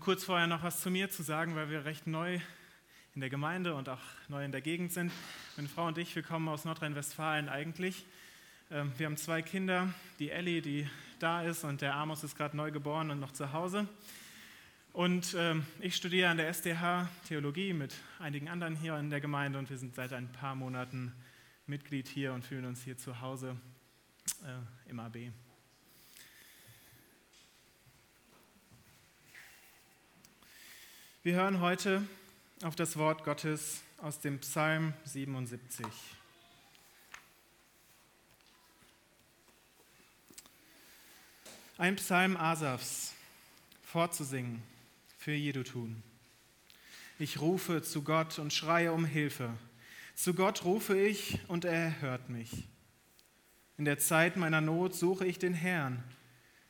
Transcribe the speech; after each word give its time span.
kurz 0.00 0.24
vorher 0.24 0.46
noch 0.46 0.62
was 0.62 0.80
zu 0.80 0.90
mir 0.90 1.10
zu 1.10 1.22
sagen, 1.22 1.56
weil 1.56 1.70
wir 1.70 1.86
recht 1.86 2.06
neu 2.06 2.38
in 3.14 3.20
der 3.20 3.30
Gemeinde 3.30 3.74
und 3.74 3.88
auch 3.88 4.02
neu 4.28 4.44
in 4.44 4.52
der 4.52 4.60
Gegend 4.60 4.92
sind. 4.92 5.10
Meine 5.56 5.68
Frau 5.68 5.86
und 5.86 5.96
ich, 5.96 6.14
wir 6.14 6.22
kommen 6.22 6.48
aus 6.48 6.66
Nordrhein-Westfalen 6.66 7.48
eigentlich. 7.48 8.04
Ähm, 8.70 8.92
wir 8.98 9.06
haben 9.06 9.16
zwei 9.16 9.40
Kinder, 9.40 9.92
die 10.18 10.30
Ellie, 10.30 10.60
die 10.60 10.86
da 11.18 11.42
ist, 11.42 11.64
und 11.64 11.80
der 11.80 11.94
Amos 11.94 12.22
ist 12.24 12.36
gerade 12.36 12.56
neu 12.58 12.70
geboren 12.70 13.10
und 13.10 13.20
noch 13.20 13.32
zu 13.32 13.54
Hause. 13.54 13.88
Und 14.92 15.34
ähm, 15.38 15.64
ich 15.80 15.96
studiere 15.96 16.28
an 16.28 16.36
der 16.36 16.48
SDH 16.48 17.08
Theologie 17.26 17.72
mit 17.72 17.94
einigen 18.18 18.48
anderen 18.50 18.76
hier 18.76 18.98
in 18.98 19.08
der 19.08 19.22
Gemeinde 19.22 19.58
und 19.58 19.70
wir 19.70 19.78
sind 19.78 19.94
seit 19.94 20.12
ein 20.12 20.30
paar 20.30 20.54
Monaten 20.54 21.14
Mitglied 21.66 22.06
hier 22.06 22.34
und 22.34 22.44
fühlen 22.44 22.66
uns 22.66 22.82
hier 22.82 22.98
zu 22.98 23.22
Hause 23.22 23.56
äh, 24.44 24.90
im 24.90 25.00
AB. 25.00 25.30
Wir 31.22 31.34
hören 31.34 31.60
heute 31.60 32.02
auf 32.62 32.76
das 32.76 32.96
Wort 32.96 33.24
Gottes 33.24 33.82
aus 33.98 34.20
dem 34.20 34.38
Psalm 34.38 34.94
77. 35.04 35.84
Ein 41.76 41.96
Psalm 41.96 42.38
Asafs 42.38 43.12
vorzusingen 43.82 44.62
für 45.18 45.32
Jedutun. 45.32 46.02
Ich 47.18 47.38
rufe 47.38 47.82
zu 47.82 48.02
Gott 48.02 48.38
und 48.38 48.54
schreie 48.54 48.90
um 48.90 49.04
Hilfe. 49.04 49.52
Zu 50.14 50.32
Gott 50.32 50.64
rufe 50.64 50.98
ich 50.98 51.38
und 51.48 51.66
er 51.66 52.00
hört 52.00 52.30
mich. 52.30 52.66
In 53.76 53.84
der 53.84 53.98
Zeit 53.98 54.38
meiner 54.38 54.62
Not 54.62 54.94
suche 54.94 55.26
ich 55.26 55.38
den 55.38 55.52
Herrn. 55.52 56.02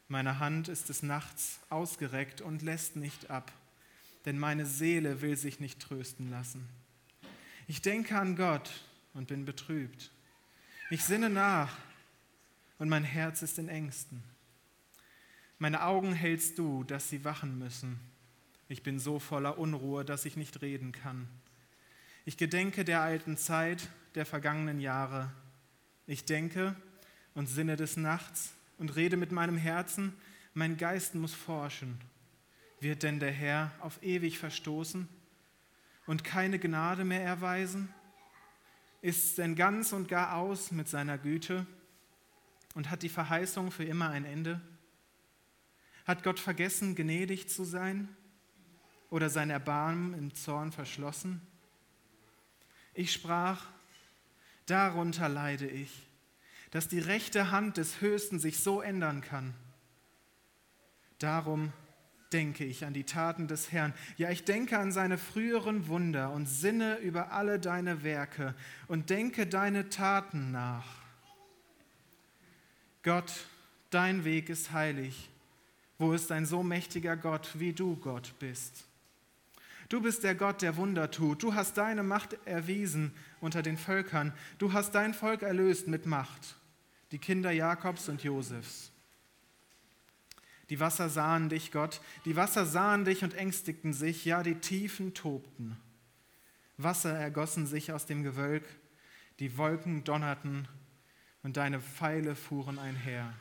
Meine 0.09 0.41
Hand 0.41 0.67
ist 0.67 0.89
des 0.89 1.05
Nachts 1.05 1.61
ausgereckt 1.69 2.41
und 2.41 2.63
lässt 2.63 2.97
nicht 2.97 3.31
ab, 3.31 3.53
denn 4.25 4.39
meine 4.39 4.67
Seele 4.67 5.23
will 5.23 5.37
sich 5.37 5.61
nicht 5.61 5.81
trösten 5.81 6.31
lassen. 6.31 6.69
Ich 7.67 7.83
denke 7.83 8.19
an 8.19 8.37
Gott 8.37 8.71
und 9.15 9.29
bin 9.29 9.45
betrübt. 9.45 10.11
Ich 10.91 11.05
sinne 11.05 11.31
nach 11.31 11.77
und 12.79 12.89
mein 12.89 13.05
Herz 13.05 13.43
ist 13.43 13.59
in 13.59 13.69
Ängsten. 13.69 14.23
Meine 15.59 15.85
Augen 15.85 16.13
hältst 16.13 16.59
du, 16.59 16.85
dass 16.85 17.09
sie 17.09 17.25
wachen 17.25 17.59
müssen. 17.59 18.01
Ich 18.69 18.83
bin 18.83 18.99
so 18.99 19.19
voller 19.19 19.59
Unruhe, 19.59 20.05
dass 20.05 20.25
ich 20.25 20.37
nicht 20.37 20.63
reden 20.63 20.93
kann. 20.93 21.29
Ich 22.25 22.37
gedenke 22.37 22.85
der 22.85 23.03
alten 23.03 23.37
Zeit, 23.37 23.89
der 24.15 24.27
vergangenen 24.27 24.81
Jahre. 24.81 25.31
Ich 26.07 26.25
denke 26.25 26.75
und 27.35 27.47
sinne 27.47 27.77
des 27.77 27.97
Nachts 27.97 28.53
und 28.79 28.97
rede 28.97 29.17
mit 29.17 29.33
meinem 29.33 29.57
Herzen, 29.57 30.15
mein 30.55 30.77
Geist 30.77 31.15
muss 31.15 31.35
forschen. 31.35 31.99
Wird 32.81 33.03
denn 33.03 33.21
der 33.21 33.31
Herr 33.31 33.73
auf 33.81 34.03
ewig 34.03 34.39
verstoßen 34.39 35.09
und 36.07 36.25
keine 36.25 36.59
Gnade 36.59 37.05
mehr 37.05 37.23
erweisen? 37.23 37.93
Ist 39.03 39.39
denn 39.39 39.55
ganz 39.55 39.93
und 39.93 40.09
gar 40.09 40.35
aus 40.37 40.73
mit 40.73 40.89
seiner 40.89 41.19
Güte 41.19 41.67
und 42.75 42.91
hat 42.91 43.03
die 43.03 43.09
Verheißung 43.09 43.71
für 43.71 43.85
immer 43.85 44.11
ein 44.11 44.25
Ende? 44.25 44.61
Hat 46.07 46.23
Gott 46.23 46.41
vergessen, 46.41 46.97
gnädig 46.97 47.49
zu 47.49 47.65
sein? 47.65 48.09
oder 49.11 49.29
sein 49.29 49.51
Erbarmen 49.51 50.15
im 50.15 50.35
Zorn 50.35 50.73
verschlossen? 50.73 51.43
Ich 52.95 53.13
sprach, 53.13 53.67
darunter 54.67 55.29
leide 55.29 55.67
ich, 55.67 56.09
dass 56.71 56.89
die 56.89 57.01
rechte 57.01 57.51
Hand 57.51 57.77
des 57.77 58.01
Höchsten 58.01 58.39
sich 58.39 58.61
so 58.61 58.81
ändern 58.81 59.21
kann. 59.21 59.55
Darum 61.19 61.73
denke 62.33 62.65
ich 62.65 62.85
an 62.85 62.95
die 62.95 63.05
Taten 63.05 63.49
des 63.49 63.73
Herrn. 63.73 63.93
Ja, 64.17 64.31
ich 64.31 64.45
denke 64.45 64.79
an 64.79 64.93
seine 64.93 65.19
früheren 65.19 65.89
Wunder 65.89 66.33
und 66.33 66.47
sinne 66.47 66.99
über 66.99 67.33
alle 67.33 67.59
deine 67.59 68.03
Werke 68.03 68.55
und 68.89 69.11
denke 69.11 69.47
deine 69.47 69.89
Taten 69.89 70.53
nach. 70.53 70.87
Gott, 73.03 73.33
dein 73.91 74.25
Weg 74.25 74.49
ist 74.49 74.73
heilig. 74.73 75.31
Wo 75.99 76.13
ist 76.13 76.33
ein 76.33 76.47
so 76.47 76.63
mächtiger 76.63 77.17
Gott, 77.17 77.51
wie 77.59 77.73
du 77.73 77.97
Gott 77.97 78.35
bist? 78.39 78.85
Du 79.91 80.01
bist 80.01 80.23
der 80.23 80.37
Gott, 80.37 80.63
der 80.63 80.77
Wunder 80.77 81.11
tut. 81.11 81.43
Du 81.43 81.55
hast 81.55 81.77
deine 81.77 82.05
Macht 82.05 82.39
erwiesen 82.47 83.13
unter 83.41 83.61
den 83.61 83.77
Völkern. 83.77 84.33
Du 84.59 84.73
hast 84.73 84.95
dein 84.95 85.15
Volk 85.15 85.43
erlöst 85.43 85.89
mit 85.89 86.07
Macht, 86.07 86.57
die 87.11 87.19
Kinder 87.19 87.51
Jakobs 87.51 88.09
und 88.09 88.23
Josefs. 88.23 88.93
Die 90.71 90.79
Wasser 90.79 91.09
sahen 91.09 91.49
dich, 91.49 91.73
Gott, 91.73 92.01
die 92.25 92.37
Wasser 92.37 92.65
sahen 92.65 93.05
dich 93.05 93.25
und 93.25 93.35
ängstigten 93.35 93.93
sich, 93.93 94.25
ja, 94.25 94.43
die 94.45 94.55
Tiefen 94.55 95.15
tobten. 95.15 95.77
Wasser 96.77 97.13
ergossen 97.13 97.67
sich 97.67 97.93
aus 97.93 98.07
dem 98.07 98.23
Gewölk, 98.23 98.65
die 99.41 99.59
Wolken 99.59 100.05
donnerten 100.05 100.69
und 101.43 101.57
deine 101.57 101.81
Pfeile 101.81 102.37
fuhren 102.37 102.79
einher. 102.79 103.35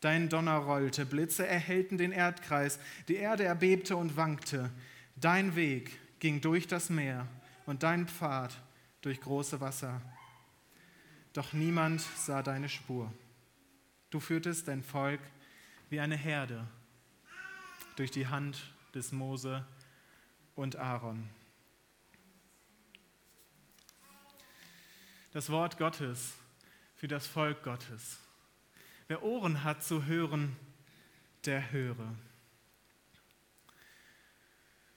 Dein 0.00 0.28
Donner 0.28 0.56
rollte, 0.56 1.04
Blitze 1.04 1.46
erhellten 1.46 1.98
den 1.98 2.12
Erdkreis, 2.12 2.78
die 3.08 3.16
Erde 3.16 3.44
erbebte 3.44 3.96
und 3.96 4.16
wankte. 4.16 4.70
Dein 5.16 5.56
Weg 5.56 5.98
ging 6.20 6.40
durch 6.40 6.66
das 6.66 6.88
Meer 6.88 7.26
und 7.66 7.82
dein 7.82 8.06
Pfad 8.06 8.56
durch 9.02 9.20
große 9.20 9.60
Wasser. 9.60 10.00
Doch 11.32 11.52
niemand 11.52 12.00
sah 12.16 12.42
deine 12.42 12.68
Spur. 12.68 13.12
Du 14.10 14.20
führtest 14.20 14.68
dein 14.68 14.82
Volk 14.82 15.20
wie 15.90 16.00
eine 16.00 16.16
Herde 16.16 16.66
durch 17.96 18.12
die 18.12 18.28
Hand 18.28 18.72
des 18.94 19.10
Mose 19.12 19.66
und 20.54 20.76
Aaron. 20.76 21.28
Das 25.32 25.50
Wort 25.50 25.78
Gottes 25.78 26.34
für 26.94 27.08
das 27.08 27.26
Volk 27.26 27.62
Gottes. 27.64 28.18
Wer 29.08 29.22
Ohren 29.22 29.64
hat 29.64 29.82
zu 29.82 30.06
hören, 30.06 30.56
der 31.44 31.72
höre. 31.72 32.14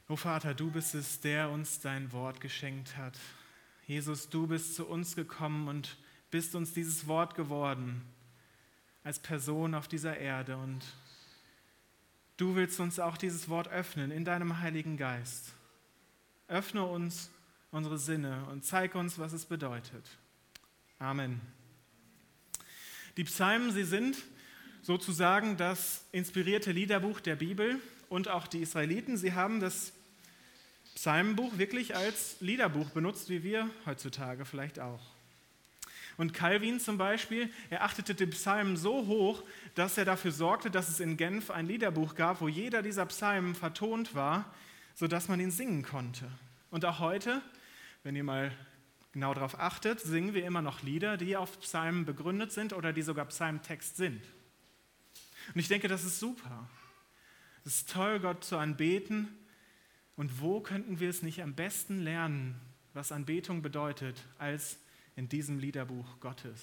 O 0.08 0.16
Vater, 0.16 0.54
du 0.54 0.70
bist 0.70 0.94
es, 0.94 1.22
der 1.22 1.50
uns 1.50 1.80
dein 1.80 2.12
Wort 2.12 2.40
geschenkt 2.40 2.98
hat. 2.98 3.18
Jesus, 3.88 4.30
du 4.30 4.46
bist 4.46 4.76
zu 4.76 4.88
uns 4.88 5.16
gekommen 5.16 5.68
und 5.68 5.98
bist 6.30 6.54
uns 6.56 6.74
dieses 6.74 7.08
Wort 7.08 7.34
geworden 7.36 8.04
als 9.04 9.20
Person 9.20 9.76
auf 9.76 9.88
dieser 9.88 10.18
Erde. 10.18 10.58
Und 10.58 10.82
du 12.38 12.56
willst 12.56 12.80
uns 12.80 13.00
auch 13.00 13.18
dieses 13.18 13.50
Wort 13.50 13.68
öffnen 13.68 14.12
in 14.12 14.26
deinem 14.26 14.60
Heiligen 14.60 14.98
Geist. 14.98 15.54
Öffne 16.48 16.84
uns 16.84 17.30
unsere 17.72 17.98
Sinne 17.98 18.46
und 18.52 18.64
zeig 18.64 18.96
uns, 18.96 19.18
was 19.18 19.34
es 19.34 19.46
bedeutet. 19.46 20.06
Amen. 21.00 21.42
Die 23.18 23.24
Psalmen, 23.24 23.72
sie 23.72 23.84
sind 23.84 24.18
sozusagen 24.82 25.58
das 25.58 26.06
inspirierte 26.12 26.72
Liederbuch 26.72 27.20
der 27.20 27.36
Bibel 27.36 27.80
und 28.10 28.28
auch 28.28 28.48
die 28.48 28.60
Israeliten, 28.60 29.18
sie 29.18 29.34
haben 29.34 29.60
das 29.60 29.94
Psalmenbuch 30.96 31.58
wirklich 31.58 31.96
als 31.96 32.36
Liederbuch 32.42 32.90
benutzt, 32.92 33.30
wie 33.30 33.44
wir 33.44 33.70
heutzutage 33.86 34.46
vielleicht 34.46 34.80
auch. 34.80 35.13
Und 36.18 36.34
Calvin 36.34 36.80
zum 36.80 36.98
Beispiel, 36.98 37.52
er 37.70 37.84
achtete 37.84 38.14
den 38.14 38.30
Psalmen 38.30 38.78
so 38.78 39.08
hoch, 39.08 39.44
dass 39.76 39.98
er 39.98 40.06
dafür 40.06 40.32
sorgte, 40.32 40.70
dass 40.70 40.90
es 40.90 41.00
in 41.00 41.18
Genf 41.18 41.50
ein 41.50 41.66
Liederbuch 41.66 42.16
gab, 42.16 42.42
wo 42.42 42.48
jeder 42.48 42.82
dieser 42.82 43.06
Psalmen 43.08 43.56
vertont 43.56 44.14
war, 44.14 44.54
sodass 44.96 45.28
man 45.28 45.40
ihn 45.40 45.52
singen 45.52 45.84
konnte. 45.84 46.30
Und 46.70 46.86
auch 46.86 47.00
heute, 47.00 47.42
wenn 48.04 48.16
ihr 48.16 48.24
mal 48.24 48.52
genau 49.12 49.34
darauf 49.34 49.60
achtet, 49.60 50.00
singen 50.00 50.34
wir 50.34 50.46
immer 50.46 50.62
noch 50.62 50.84
Lieder, 50.84 51.18
die 51.18 51.38
auf 51.38 51.60
Psalmen 51.62 52.06
begründet 52.06 52.52
sind 52.52 52.74
oder 52.74 52.94
die 52.94 53.02
sogar 53.02 53.26
Psalmtext 53.26 53.98
sind. 53.98 54.22
Und 55.54 55.60
ich 55.60 55.68
denke, 55.68 55.88
das 55.88 56.04
ist 56.04 56.20
super. 56.20 56.68
Es 57.66 57.78
ist 57.78 57.92
toll, 57.92 58.20
Gott 58.20 58.44
zu 58.44 58.58
anbeten. 58.58 59.28
Und 60.16 60.42
wo 60.42 60.62
könnten 60.62 61.00
wir 61.00 61.10
es 61.10 61.24
nicht 61.24 61.42
am 61.42 61.54
besten 61.54 62.02
lernen, 62.02 62.60
was 62.94 63.12
Anbetung 63.12 63.62
bedeutet, 63.62 64.24
als 64.38 64.78
in 65.16 65.30
diesem 65.30 65.60
Liederbuch 65.60 66.20
Gottes? 66.20 66.60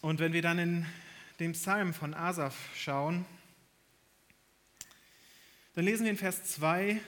Und 0.00 0.20
wenn 0.20 0.32
wir 0.32 0.42
dann 0.42 0.58
in 0.58 0.86
den 1.38 1.52
Psalm 1.52 1.92
von 1.92 2.14
Asaf 2.14 2.56
schauen, 2.74 3.26
dann 5.74 5.84
lesen 5.84 6.04
wir 6.04 6.10
in 6.10 6.16
Vers 6.16 6.44
2, 6.44 7.00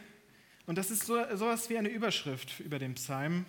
und 0.66 0.76
das 0.76 0.90
ist 0.90 1.04
so 1.04 1.16
etwas 1.16 1.70
wie 1.70 1.78
eine 1.78 1.88
Überschrift 1.88 2.60
über 2.60 2.78
den 2.78 2.94
Psalm. 2.94 3.46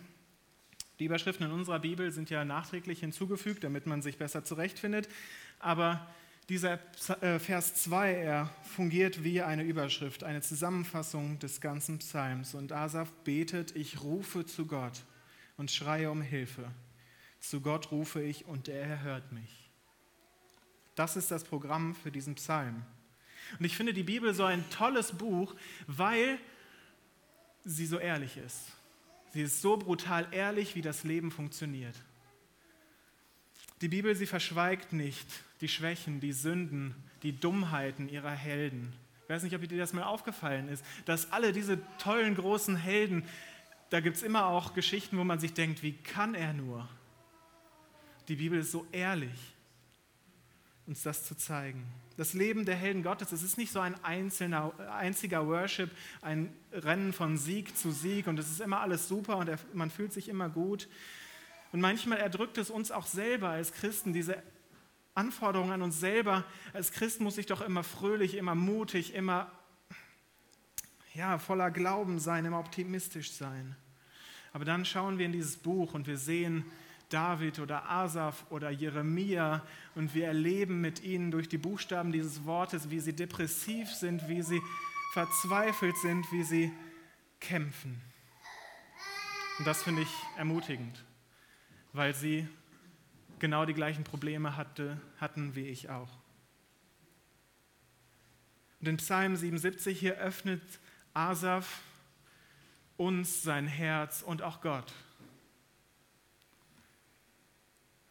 Die 1.02 1.06
Überschriften 1.06 1.48
in 1.48 1.52
unserer 1.52 1.80
Bibel 1.80 2.12
sind 2.12 2.30
ja 2.30 2.46
nachträglich 2.46 3.00
hinzugefügt, 3.00 3.64
damit 3.64 3.88
man 3.88 4.04
sich 4.04 4.20
besser 4.20 4.44
zurechtfindet. 4.44 5.10
Aber 5.58 6.08
Dieser 6.48 6.80
äh, 7.24 7.40
Vers 7.40 7.74
2, 7.74 8.14
er 8.14 8.54
fungiert 8.62 9.24
wie 9.24 9.42
eine 9.42 9.64
Überschrift, 9.64 10.24
eine 10.24 10.42
Zusammenfassung 10.42 11.40
des 11.40 11.60
ganzen 11.60 11.98
Psalms. 11.98 12.54
Und 12.54 12.72
Asaf 12.72 13.12
betet, 13.24 13.76
ich 13.76 14.04
rufe 14.04 14.46
zu 14.46 14.68
Gott 14.68 15.02
und 15.58 15.72
schreie 15.72 16.12
um 16.12 16.22
Hilfe. 16.22 16.70
Zu 17.40 17.62
Gott 17.62 17.90
rufe 17.90 18.22
ich 18.22 18.46
und 18.46 18.68
er 18.68 18.86
erhört 18.86 19.32
mich. 19.32 19.72
Das 20.94 21.16
ist 21.16 21.32
das 21.32 21.44
Programm 21.44 21.96
für 21.96 22.12
diesen 22.12 22.36
Psalm. 22.36 22.84
Und 23.58 23.66
ich 23.66 23.76
finde 23.76 23.96
die 23.96 24.04
Bibel 24.04 24.36
so 24.36 24.44
ein 24.44 24.64
tolles 24.70 25.14
Buch, 25.14 25.56
weil 25.88 26.38
sie 27.64 27.88
so 27.88 27.98
ehrlich 27.98 28.38
ist. 28.38 28.74
Sie 29.32 29.42
ist 29.42 29.62
so 29.62 29.78
brutal 29.78 30.28
ehrlich, 30.32 30.76
wie 30.76 30.82
das 30.82 31.04
Leben 31.04 31.32
funktioniert. 31.32 31.96
Die 33.82 33.88
Bibel, 33.88 34.16
sie 34.16 34.28
verschweigt 34.28 34.94
nicht 34.94 35.28
die 35.62 35.68
Schwächen, 35.68 36.20
die 36.20 36.34
Sünden, 36.34 36.96
die 37.24 37.34
Dummheiten 37.34 38.10
ihrer 38.10 38.32
Helden. 38.32 38.94
Ich 39.24 39.30
weiß 39.30 39.44
nicht, 39.44 39.56
ob 39.56 39.68
dir 39.68 39.78
das 39.78 39.94
mal 39.94 40.04
aufgefallen 40.04 40.68
ist, 40.68 40.84
dass 41.06 41.32
alle 41.32 41.54
diese 41.54 41.80
tollen 41.98 42.36
großen 42.36 42.76
Helden, 42.76 43.24
da 43.90 44.02
gibt 44.02 44.18
es 44.18 44.24
immer 44.24 44.48
auch 44.48 44.74
Geschichten, 44.74 45.18
wo 45.18 45.24
man 45.24 45.40
sich 45.40 45.54
denkt, 45.54 45.84
wie 45.84 45.94
kann 45.94 46.36
er 46.36 46.54
nur? 46.54 46.88
Die 48.28 48.36
Bibel 48.36 48.60
ist 48.60 48.72
so 48.72 48.86
ehrlich, 48.92 49.54
uns 50.86 51.04
das 51.04 51.26
zu 51.26 51.36
zeigen. 51.36 51.86
Das 52.22 52.34
Leben 52.34 52.66
der 52.66 52.76
Helden 52.76 53.02
Gottes, 53.02 53.32
es 53.32 53.42
ist 53.42 53.58
nicht 53.58 53.72
so 53.72 53.80
ein 53.80 53.96
einzelner, 54.04 54.74
einziger 54.92 55.48
Worship, 55.48 55.90
ein 56.22 56.54
Rennen 56.72 57.14
von 57.14 57.36
Sieg 57.36 57.76
zu 57.76 57.90
Sieg 57.90 58.28
und 58.28 58.38
es 58.38 58.48
ist 58.52 58.62
immer 58.62 58.80
alles 58.82 59.08
super 59.08 59.38
und 59.38 59.50
man 59.74 59.90
fühlt 59.90 60.14
sich 60.14 60.30
immer 60.30 60.48
gut. 60.48 60.88
Und 61.72 61.82
manchmal 61.82 62.20
erdrückt 62.20 62.60
es 62.60 62.70
uns 62.70 62.92
auch 62.92 63.08
selber 63.08 63.50
als 63.50 63.74
Christen, 63.74 64.14
diese 64.14 64.38
Anforderungen 65.16 65.72
an 65.72 65.82
uns 65.82 66.00
selber. 66.00 66.46
Als 66.74 66.92
Christ 66.92 67.22
muss 67.22 67.40
ich 67.40 67.48
doch 67.48 67.62
immer 67.62 67.84
fröhlich, 67.84 68.36
immer 68.36 68.54
mutig, 68.54 69.16
immer 69.16 69.52
ja, 71.16 71.40
voller 71.40 71.72
Glauben 71.72 72.20
sein, 72.20 72.46
immer 72.46 72.60
optimistisch 72.60 73.32
sein. 73.32 73.76
Aber 74.54 74.64
dann 74.64 74.86
schauen 74.86 75.18
wir 75.18 75.26
in 75.26 75.32
dieses 75.32 75.58
Buch 75.58 75.96
und 75.96 76.06
wir 76.06 76.18
sehen 76.18 76.66
David 77.14 77.60
oder 77.60 77.90
Asaf 77.90 78.46
oder 78.50 78.70
Jeremia 78.70 79.64
und 79.96 80.14
wir 80.14 80.28
erleben 80.28 80.82
mit 80.82 81.04
ihnen 81.04 81.32
durch 81.32 81.50
die 81.50 81.58
Buchstaben 81.58 82.12
dieses 82.12 82.46
Wortes, 82.46 82.90
wie 82.90 83.00
sie 83.00 83.14
depressiv 83.14 83.90
sind, 83.90 84.28
wie 84.28 84.42
sie 84.42 84.62
verzweifelt 85.14 85.98
sind, 85.98 86.32
wie 86.32 86.44
sie 86.44 86.72
kämpfen. 87.40 88.02
Und 89.60 89.68
das 89.68 89.84
finde 89.84 90.02
ich 90.04 90.12
ermutigend 90.38 91.04
weil 91.94 92.14
sie 92.16 92.48
genau 93.40 93.66
die 93.66 93.74
gleichen 93.74 94.04
Probleme 94.04 94.56
hatte, 94.56 95.00
hatten 95.18 95.56
wie 95.56 95.68
ich 95.68 95.90
auch. 95.90 96.10
Und 98.80 98.88
in 98.88 98.98
Psalm 98.98 99.36
77 99.36 100.00
hier 100.00 100.16
öffnet 100.16 100.62
Asaf 101.14 101.82
uns 102.98 103.44
sein 103.44 103.68
Herz 103.68 104.22
und 104.22 104.42
auch 104.42 104.62
Gott. 104.62 104.94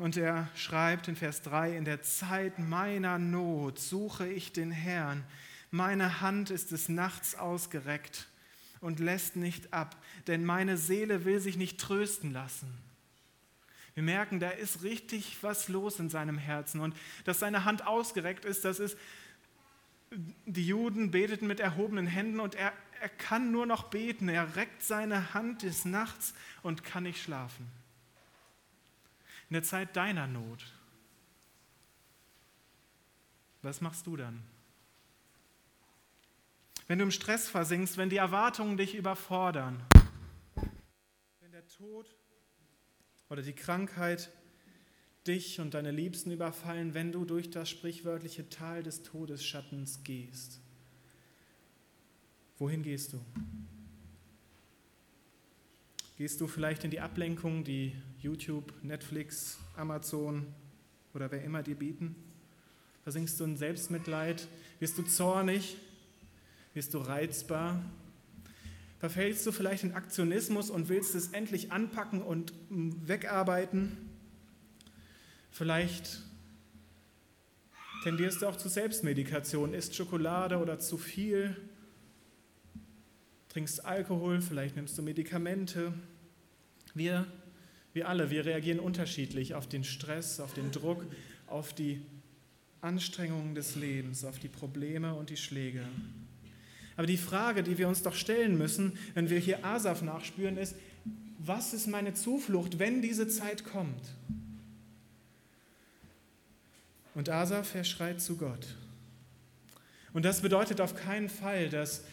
Und 0.01 0.17
er 0.17 0.49
schreibt 0.55 1.09
in 1.09 1.17
Vers 1.17 1.43
3, 1.43 1.77
in 1.77 1.85
der 1.85 2.01
Zeit 2.01 2.59
meiner 2.59 3.19
Not 3.19 3.79
suche 3.79 4.27
ich 4.27 4.51
den 4.51 4.71
Herrn. 4.71 5.25
Meine 5.71 6.23
Hand 6.23 6.49
ist 6.49 6.71
des 6.71 6.89
Nachts 6.89 7.35
ausgereckt 7.35 8.27
und 8.81 8.99
lässt 8.99 9.37
nicht 9.37 9.75
ab, 9.75 10.03
denn 10.27 10.43
meine 10.43 10.79
Seele 10.79 11.27
will 11.27 11.39
sich 11.39 11.59
nicht 11.59 11.79
trösten 11.79 12.33
lassen. 12.33 12.79
Wir 13.93 14.03
merken, 14.03 14.41
da 14.41 14.49
ist 14.49 14.85
richtig 14.85 15.37
was 15.43 15.69
los 15.69 16.01
in 16.01 16.09
seinem 16.09 16.39
Herzen 16.39 16.81
und 16.81 16.97
dass 17.25 17.39
seine 17.39 17.67
Hand 17.67 17.87
ausgereckt 17.87 18.47
ist, 18.47 18.65
das 18.65 18.81
ist, 18.81 18.97
die 20.47 20.67
Juden 20.67 21.11
beteten 21.11 21.47
mit 21.47 21.61
erhobenen 21.61 22.07
Händen 22.07 22.41
und 22.41 22.55
er, 22.55 22.73
er 23.03 23.11
kann 23.11 23.53
nur 23.53 23.67
noch 23.67 23.91
beten. 23.91 24.31
Er 24.31 24.57
reckt 24.57 24.83
seine 24.83 25.35
Hand 25.35 25.63
des 25.63 25.85
Nachts 25.85 26.33
und 26.63 26.85
kann 26.85 27.03
nicht 27.03 27.23
schlafen. 27.23 27.80
In 29.51 29.55
der 29.55 29.65
Zeit 29.65 29.97
deiner 29.97 30.29
Not, 30.29 30.65
was 33.63 33.81
machst 33.81 34.07
du 34.07 34.17
dann? 34.17 34.45
Wenn 36.87 37.01
du 37.01 37.05
im 37.05 37.11
Stress 37.11 37.49
versinkst, 37.49 37.97
wenn 37.97 38.11
die 38.11 38.17
Erwartungen 38.19 38.77
dich 38.77 38.95
überfordern, 38.95 39.83
wenn 41.41 41.51
der 41.51 41.67
Tod 41.67 42.15
oder 43.29 43.43
die 43.43 43.53
Krankheit 43.53 44.31
dich 45.27 45.59
und 45.59 45.75
deine 45.75 45.91
Liebsten 45.91 46.31
überfallen, 46.31 46.95
wenn 46.95 47.11
du 47.11 47.25
durch 47.25 47.51
das 47.51 47.69
sprichwörtliche 47.69 48.49
Tal 48.49 48.85
des 48.85 49.03
Todesschattens 49.03 50.05
gehst. 50.05 50.61
Wohin 52.57 52.85
gehst 52.85 53.15
du? 53.15 53.25
Gehst 56.21 56.39
du 56.43 56.47
vielleicht 56.47 56.85
in 56.85 56.91
die 56.91 57.01
Ablenkung, 57.01 57.65
die 57.65 57.95
YouTube, 58.19 58.75
Netflix, 58.83 59.59
Amazon 59.75 60.47
oder 61.15 61.31
wer 61.31 61.43
immer 61.43 61.63
dir 61.63 61.77
bieten? 61.77 62.15
Versinkst 63.05 63.41
du 63.41 63.45
in 63.45 63.57
Selbstmitleid? 63.57 64.47
Wirst 64.81 64.99
du 64.99 65.03
zornig? 65.03 65.79
Wirst 66.75 66.93
du 66.93 66.99
reizbar? 66.99 67.83
Verfällst 68.99 69.47
du 69.47 69.51
vielleicht 69.51 69.83
in 69.83 69.95
Aktionismus 69.95 70.69
und 70.69 70.91
willst 70.91 71.15
es 71.15 71.29
endlich 71.29 71.73
anpacken 71.73 72.21
und 72.21 72.53
wegarbeiten? 72.69 73.97
Vielleicht 75.51 76.21
tendierst 78.05 78.43
du 78.43 78.47
auch 78.47 78.57
zu 78.57 78.69
Selbstmedikation, 78.69 79.73
isst 79.73 79.97
Schokolade 79.97 80.59
oder 80.59 80.79
zu 80.79 80.99
viel, 80.99 81.57
trinkst 83.49 83.87
Alkohol, 83.87 84.43
vielleicht 84.43 84.77
nimmst 84.77 84.99
du 84.99 85.03
Medikamente. 85.03 85.95
Wir, 86.95 87.27
wir 87.93 88.09
alle, 88.09 88.31
wir 88.31 88.45
reagieren 88.45 88.81
unterschiedlich 88.81 89.55
auf 89.55 89.69
den 89.69 89.85
Stress, 89.85 90.41
auf 90.41 90.55
den 90.55 90.71
Druck, 90.73 91.05
auf 91.47 91.73
die 91.73 92.03
Anstrengungen 92.81 93.55
des 93.55 93.77
Lebens, 93.77 94.25
auf 94.25 94.39
die 94.39 94.49
Probleme 94.49 95.15
und 95.15 95.31
die 95.31 95.37
Schläge. 95.37 95.85
Aber 96.97 97.07
die 97.07 97.17
Frage, 97.17 97.63
die 97.63 97.79
wir 97.79 97.89
uns 97.89 98.03
doch 98.03 98.15
stellen 98.15 98.59
müssen, 98.59 98.99
wenn 99.15 99.31
wir 99.31 99.39
hier 99.39 99.65
Asaf 99.65 100.03
nachspüren, 100.03 100.57
ist, 100.57 100.75
was 101.39 101.73
ist 101.73 101.87
meine 101.87 102.15
Zuflucht, 102.15 102.79
wenn 102.79 103.01
diese 103.01 103.29
Zeit 103.29 103.65
kommt? 103.65 104.03
Und 107.15 107.29
Asaf, 107.29 107.75
er 107.75 107.85
schreit 107.85 108.21
zu 108.21 108.37
Gott. 108.37 108.77
Und 110.13 110.25
das 110.25 110.43
bedeutet 110.43 110.81
auf 110.81 110.95
keinen 110.95 111.29
Fall, 111.29 111.71
dass 111.71 112.05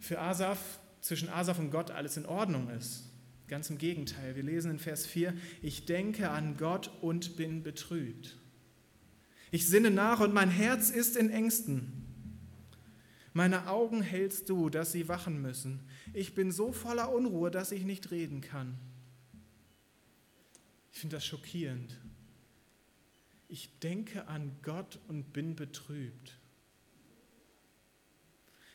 für 0.00 0.18
Asaf, 0.18 0.58
zwischen 1.00 1.28
Asaf 1.28 1.58
und 1.58 1.70
Gott 1.70 1.90
alles 1.90 2.16
in 2.16 2.26
Ordnung 2.26 2.70
ist. 2.70 3.04
Ganz 3.52 3.68
im 3.68 3.76
Gegenteil. 3.76 4.34
Wir 4.34 4.44
lesen 4.44 4.70
in 4.70 4.78
Vers 4.78 5.04
4, 5.04 5.34
ich 5.60 5.84
denke 5.84 6.30
an 6.30 6.56
Gott 6.56 6.90
und 7.02 7.36
bin 7.36 7.62
betrübt. 7.62 8.38
Ich 9.50 9.68
sinne 9.68 9.90
nach 9.90 10.20
und 10.20 10.32
mein 10.32 10.48
Herz 10.48 10.88
ist 10.88 11.18
in 11.18 11.28
Ängsten. 11.28 11.92
Meine 13.34 13.68
Augen 13.68 14.00
hältst 14.00 14.48
du, 14.48 14.70
dass 14.70 14.92
sie 14.92 15.06
wachen 15.06 15.42
müssen. 15.42 15.80
Ich 16.14 16.34
bin 16.34 16.50
so 16.50 16.72
voller 16.72 17.12
Unruhe, 17.12 17.50
dass 17.50 17.72
ich 17.72 17.84
nicht 17.84 18.10
reden 18.10 18.40
kann. 18.40 18.78
Ich 20.90 21.00
finde 21.00 21.16
das 21.16 21.26
schockierend. 21.26 22.00
Ich 23.48 23.78
denke 23.80 24.28
an 24.28 24.56
Gott 24.62 24.98
und 25.08 25.34
bin 25.34 25.56
betrübt. 25.56 26.38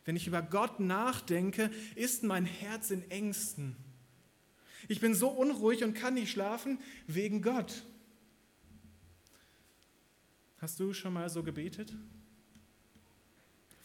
Wenn 0.05 0.15
ich 0.15 0.27
über 0.27 0.43
Gott 0.43 0.79
nachdenke, 0.79 1.71
ist 1.95 2.21
mein 2.21 2.45
Herz 2.45 2.91
in 2.91 3.09
Ängsten. 3.09 3.75
Ich 4.87 4.99
bin 4.99 5.13
so 5.13 5.29
unruhig 5.29 5.83
und 5.83 5.93
kann 5.93 6.13
nicht 6.13 6.31
schlafen 6.31 6.79
wegen 7.07 7.41
Gott. 7.41 7.83
Hast 10.59 10.79
du 10.79 10.93
schon 10.93 11.13
mal 11.13 11.29
so 11.29 11.43
gebetet? 11.43 11.93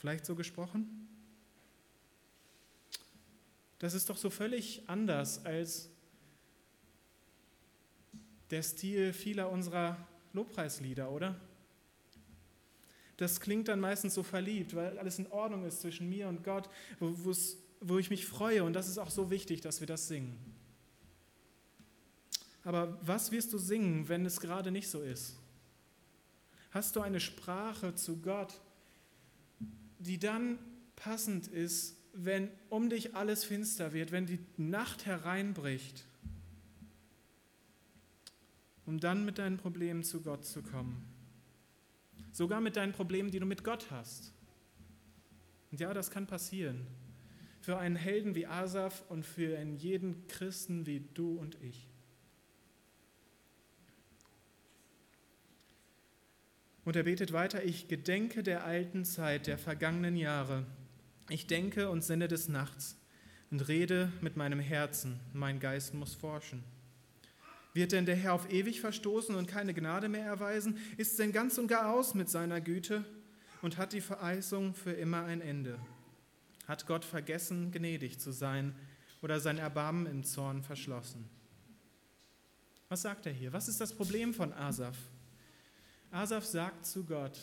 vielleicht 0.03 0.27
so 0.27 0.35
gesprochen? 0.35 1.09
Das 3.79 3.95
ist 3.95 4.11
doch 4.11 4.17
so 4.17 4.31
völlig 4.31 4.83
anders 4.89 5.47
als 5.47 5.91
der 8.51 8.65
Stil 8.65 9.13
vieler 9.13 9.49
unserer 9.49 9.97
Lobpreislieder, 10.33 11.09
oder? 11.09 11.41
Das 13.17 13.39
klingt 13.39 13.69
dann 13.69 13.79
meistens 13.79 14.15
so 14.15 14.25
verliebt, 14.25 14.75
weil 14.75 14.99
alles 14.99 15.21
in 15.21 15.31
Ordnung 15.31 15.65
ist 15.65 15.83
zwischen 15.83 16.09
mir 16.09 16.27
und 16.27 16.43
Gott, 16.43 16.69
wo, 16.99 17.33
wo 17.81 17.99
ich 17.99 18.11
mich 18.11 18.27
freue. 18.27 18.65
Und 18.65 18.73
das 18.73 18.89
ist 18.89 18.99
auch 18.99 19.11
so 19.11 19.31
wichtig, 19.31 19.61
dass 19.61 19.79
wir 19.79 19.87
das 19.87 20.09
singen. 20.09 20.37
Aber 22.65 22.99
was 23.03 23.33
wirst 23.33 23.53
du 23.53 23.59
singen, 23.59 24.09
wenn 24.09 24.25
es 24.25 24.41
gerade 24.41 24.71
nicht 24.71 24.89
so 24.89 25.01
ist? 25.01 25.37
Hast 26.71 26.97
du 26.97 27.01
eine 27.01 27.21
Sprache 27.21 27.95
zu 27.95 28.19
Gott, 28.21 28.61
die 29.99 30.19
dann 30.19 30.59
passend 30.97 31.49
ist, 31.49 31.97
wenn 32.13 32.51
um 32.69 32.91
dich 32.91 33.15
alles 33.17 33.45
finster 33.45 33.93
wird, 33.93 34.13
wenn 34.13 34.27
die 34.27 34.39
Nacht 34.57 35.07
hereinbricht, 35.07 36.05
um 38.87 39.01
dann 39.01 39.25
mit 39.25 39.39
deinen 39.39 39.57
Problemen 39.57 40.03
zu 40.03 40.23
Gott 40.23 40.45
zu 40.45 40.63
kommen. 40.63 41.05
Sogar 42.33 42.61
mit 42.61 42.77
deinen 42.77 42.93
Problemen, 42.93 43.31
die 43.31 43.39
du 43.39 43.47
mit 43.47 43.65
Gott 43.65 43.91
hast. 43.91 44.33
Und 45.71 45.81
ja, 45.81 45.93
das 45.95 46.11
kann 46.11 46.27
passieren. 46.27 46.87
Für 47.61 47.79
einen 47.79 47.97
Helden 47.97 48.35
wie 48.35 48.47
Asaf 48.47 49.05
und 49.09 49.25
für 49.25 49.59
einen 49.59 49.77
jeden 49.77 50.27
Christen 50.27 50.87
wie 50.87 51.01
du 51.15 51.39
und 51.39 51.57
ich. 51.63 51.92
Und 56.85 56.97
er 56.97 57.05
betet 57.05 57.33
weiter, 57.33 57.63
ich 57.63 57.89
gedenke 57.89 58.43
der 58.43 58.65
alten 58.65 59.05
Zeit, 59.05 59.47
der 59.47 59.59
vergangenen 59.59 60.17
Jahre. 60.17 60.67
Ich 61.29 61.47
denke 61.47 61.89
und 61.89 62.03
sinne 62.03 62.27
des 62.27 62.49
Nachts 62.49 62.97
und 63.51 63.69
rede 63.69 64.13
mit 64.21 64.37
meinem 64.37 64.59
Herzen, 64.59 65.21
mein 65.33 65.61
Geist 65.61 65.95
muss 65.95 66.15
forschen. 66.15 66.65
Wird 67.75 67.93
denn 67.93 68.05
der 68.05 68.17
Herr 68.17 68.35
auf 68.35 68.51
ewig 68.53 68.81
verstoßen 68.81 69.35
und 69.35 69.47
keine 69.47 69.73
Gnade 69.73 70.09
mehr 70.09 70.27
erweisen? 70.27 70.79
Ist 70.97 71.19
denn 71.19 71.33
ganz 71.33 71.57
und 71.57 71.69
gar 71.69 71.95
aus 71.95 72.15
mit 72.15 72.29
seiner 72.29 72.61
Güte 72.61 73.05
und 73.63 73.79
hat 73.79 73.93
die 73.93 74.01
Verheißung 74.01 74.75
für 74.75 74.93
immer 74.93 75.25
ein 75.25 75.41
Ende? 75.41 75.79
Hat 76.67 76.87
Gott 76.87 77.05
vergessen, 77.05 77.71
gnädig 77.71 78.19
zu 78.19 78.33
sein 78.33 78.75
oder 79.23 79.41
sein 79.41 79.59
Erbarmen 79.59 80.07
im 80.07 80.25
Zorn 80.25 80.63
verschlossen? 80.63 81.29
Was 82.89 83.03
sagt 83.03 83.25
er 83.27 83.33
hier? 83.33 83.53
Was 83.53 83.69
ist 83.69 83.81
das 83.81 83.95
Problem 83.95 84.35
von 84.35 84.53
Asaf? 84.53 84.97
Asaf 86.13 86.45
sagt 86.45 86.85
zu 86.85 87.05
Gott, 87.05 87.39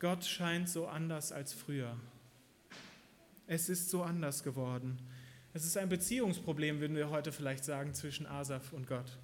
Gott 0.00 0.24
scheint 0.24 0.68
so 0.68 0.88
anders 0.88 1.30
als 1.30 1.52
früher. 1.52 1.96
Es 3.46 3.68
ist 3.68 3.88
so 3.88 4.02
anders 4.02 4.42
geworden. 4.42 4.98
Es 5.52 5.64
ist 5.64 5.76
ein 5.76 5.88
Beziehungsproblem, 5.88 6.80
würden 6.80 6.96
wir 6.96 7.10
heute 7.10 7.30
vielleicht 7.30 7.64
sagen, 7.64 7.94
zwischen 7.94 8.26
Asaf 8.26 8.72
und 8.72 8.88
Gott. 8.88 9.16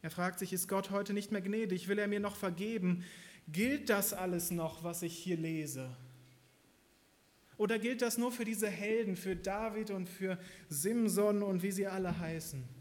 Er 0.00 0.10
fragt 0.10 0.38
sich, 0.38 0.54
ist 0.54 0.68
Gott 0.68 0.90
heute 0.90 1.12
nicht 1.12 1.32
mehr 1.32 1.42
gnädig? 1.42 1.88
Will 1.88 1.98
er 1.98 2.08
mir 2.08 2.20
noch 2.20 2.36
vergeben? 2.36 3.04
Gilt 3.46 3.90
das 3.90 4.14
alles 4.14 4.50
noch, 4.50 4.84
was 4.84 5.02
ich 5.02 5.18
hier 5.18 5.36
lese? 5.36 5.94
Oder 7.58 7.78
gilt 7.78 8.00
das 8.00 8.16
nur 8.16 8.32
für 8.32 8.46
diese 8.46 8.70
Helden, 8.70 9.16
für 9.16 9.36
David 9.36 9.90
und 9.90 10.08
für 10.08 10.38
Simson 10.70 11.42
und 11.42 11.62
wie 11.62 11.72
sie 11.72 11.86
alle 11.86 12.18
heißen? 12.18 12.77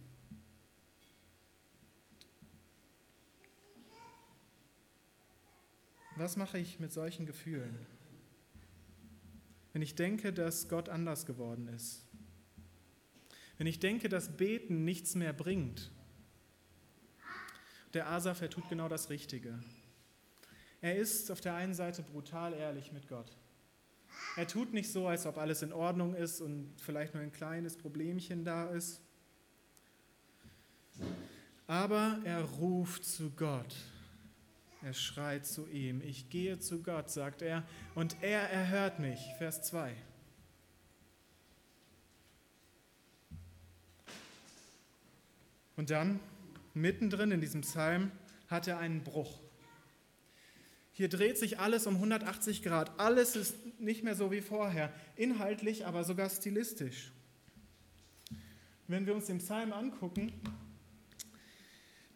Was 6.17 6.35
mache 6.35 6.57
ich 6.57 6.79
mit 6.79 6.91
solchen 6.91 7.27
Gefühlen? 7.27 7.77
Wenn 9.71 9.83
ich 9.83 9.93
denke, 9.93 10.33
dass 10.33 10.67
Gott 10.67 10.89
anders 10.89 11.27
geworden 11.27 11.67
ist. 11.67 12.07
Wenn 13.59 13.67
ich 13.67 13.79
denke, 13.79 14.09
dass 14.09 14.35
Beten 14.35 14.83
nichts 14.83 15.13
mehr 15.13 15.31
bringt. 15.31 15.91
Der 17.93 18.07
Asaf, 18.07 18.41
er 18.41 18.49
tut 18.49 18.67
genau 18.67 18.89
das 18.89 19.11
Richtige. 19.11 19.59
Er 20.81 20.95
ist 20.95 21.29
auf 21.29 21.39
der 21.39 21.53
einen 21.53 21.75
Seite 21.75 22.01
brutal 22.01 22.53
ehrlich 22.53 22.91
mit 22.91 23.07
Gott. 23.07 23.37
Er 24.37 24.47
tut 24.47 24.73
nicht 24.73 24.91
so, 24.91 25.07
als 25.07 25.27
ob 25.27 25.37
alles 25.37 25.61
in 25.61 25.71
Ordnung 25.71 26.15
ist 26.15 26.41
und 26.41 26.73
vielleicht 26.81 27.13
nur 27.13 27.21
ein 27.21 27.31
kleines 27.31 27.77
Problemchen 27.77 28.43
da 28.43 28.71
ist. 28.71 29.01
Aber 31.67 32.19
er 32.23 32.41
ruft 32.41 33.05
zu 33.05 33.29
Gott 33.29 33.75
er 34.87 34.93
schreit 34.93 35.45
zu 35.45 35.67
ihm. 35.67 36.01
Ich 36.01 36.29
gehe 36.29 36.59
zu 36.59 36.81
Gott, 36.81 37.11
sagt 37.11 37.41
er, 37.41 37.63
und 37.93 38.15
er 38.21 38.49
erhört 38.49 38.99
mich. 38.99 39.19
Vers 39.37 39.61
2. 39.63 39.93
Und 45.75 45.89
dann, 45.89 46.21
mittendrin 46.73 47.31
in 47.31 47.41
diesem 47.41 47.61
Psalm, 47.61 48.11
hat 48.47 48.67
er 48.69 48.79
einen 48.79 49.03
Bruch. 49.03 49.41
Hier 50.93 51.09
dreht 51.09 51.37
sich 51.37 51.59
alles 51.59 51.85
um 51.85 51.95
180 51.95 52.63
Grad. 52.63 52.97
Alles 52.97 53.35
ist 53.35 53.55
nicht 53.79 54.03
mehr 54.03 54.15
so 54.15 54.31
wie 54.31 54.41
vorher. 54.41 54.91
Inhaltlich, 55.17 55.85
aber 55.85 56.05
sogar 56.05 56.29
stilistisch. 56.29 57.11
Wenn 58.87 59.05
wir 59.05 59.13
uns 59.13 59.25
den 59.25 59.39
Psalm 59.39 59.73
angucken, 59.73 60.31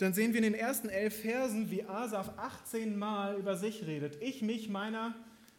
dann 0.02 0.14
sehen 0.14 0.34
wir 0.34 0.40
in 0.40 0.54
den 0.54 0.56
ersten 0.56 0.90
elf 0.90 1.22
Versen, 1.22 1.70
wie 1.70 1.84
Asaf 1.84 2.38
18 2.38 2.98
Mal 2.98 3.38
über 3.38 3.56
sich 3.56 3.86
redet. 3.86 4.18
Ich, 4.22 4.42
mich, 4.42 4.68
meiner, 4.68 5.14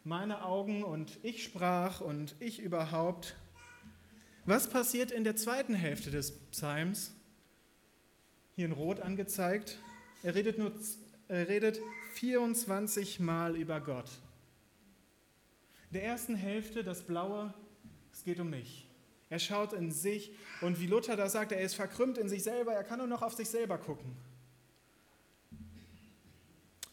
meine 0.05 0.45
Augen 0.45 0.83
und 0.83 1.19
ich 1.23 1.45
sprach 1.45 2.01
und 2.01 2.35
ich 2.41 2.61
überhaupt. 2.61 3.37
Was 4.45 4.69
passiert 4.69 5.13
in 5.13 5.23
der 5.23 5.37
zweiten 5.37 5.75
Hälfte 5.75 6.11
des 6.11 6.33
Psalms? 6.51 7.15
Hier 8.57 8.67
in 8.67 8.73
Rot 8.73 8.99
angezeigt. 8.99 9.79
Er 10.25 10.35
redet, 10.35 10.59
nur, 10.59 10.73
er 11.29 11.49
redet 11.49 11.81
24 12.15 13.21
Mal 13.21 13.57
über 13.57 13.81
Gott. 13.81 14.11
In 15.91 15.95
der 15.95 16.05
ersten 16.05 16.35
Hälfte, 16.35 16.83
das 16.83 17.03
Blaue, 17.03 17.55
es 18.13 18.25
geht 18.25 18.41
um 18.41 18.51
mich. 18.51 18.89
Er 19.31 19.39
schaut 19.39 19.73
in 19.73 19.93
sich 19.93 20.33
und 20.61 20.81
wie 20.81 20.87
Luther 20.87 21.17
da 21.17 21.29
sagt, 21.29 21.53
er 21.53 21.61
ist 21.61 21.75
verkrümmt 21.75 22.19
in 22.19 22.29
sich 22.29 22.43
selber, 22.43 22.73
er 22.73 22.85
kann 22.85 22.99
nur 22.99 23.07
noch 23.07 23.23
auf 23.23 23.35
sich 23.35 23.49
selber 23.49 23.79
gucken. 23.79 24.17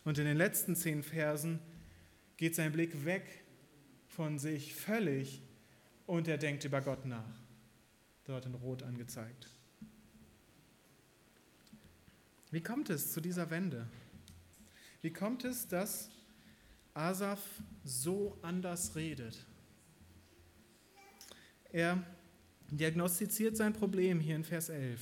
Und 0.10 0.18
in 0.18 0.26
den 0.26 0.38
letzten 0.38 0.76
zehn 0.76 1.04
Versen 1.04 1.60
geht 2.36 2.56
sein 2.56 2.72
Blick 2.72 3.06
weg 3.06 3.44
von 4.08 4.40
sich 4.40 4.74
völlig 4.74 5.44
und 6.08 6.28
er 6.28 6.40
denkt 6.40 6.66
über 6.66 6.82
Gott 6.82 7.06
nach. 7.06 7.40
Dort 8.24 8.48
in 8.48 8.56
Rot 8.56 8.82
angezeigt. 8.82 9.52
Wie 12.50 12.64
kommt 12.64 12.90
es 12.90 13.14
zu 13.14 13.22
dieser 13.22 13.52
Wende? 13.52 13.88
Wie 15.04 15.14
kommt 15.14 15.46
es, 15.46 15.68
dass 15.68 16.10
Asaf 16.96 17.62
so 17.84 18.36
anders 18.42 18.96
redet? 18.96 19.46
Er 21.72 22.04
diagnostiziert 22.72 23.56
sein 23.56 23.74
Problem 23.74 24.20
hier 24.20 24.38
in 24.38 24.44
Vers 24.44 24.70
11. 24.70 25.02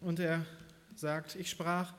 Und 0.00 0.20
er 0.20 0.44
sagt, 0.94 1.34
ich 1.36 1.50
sprach, 1.50 1.94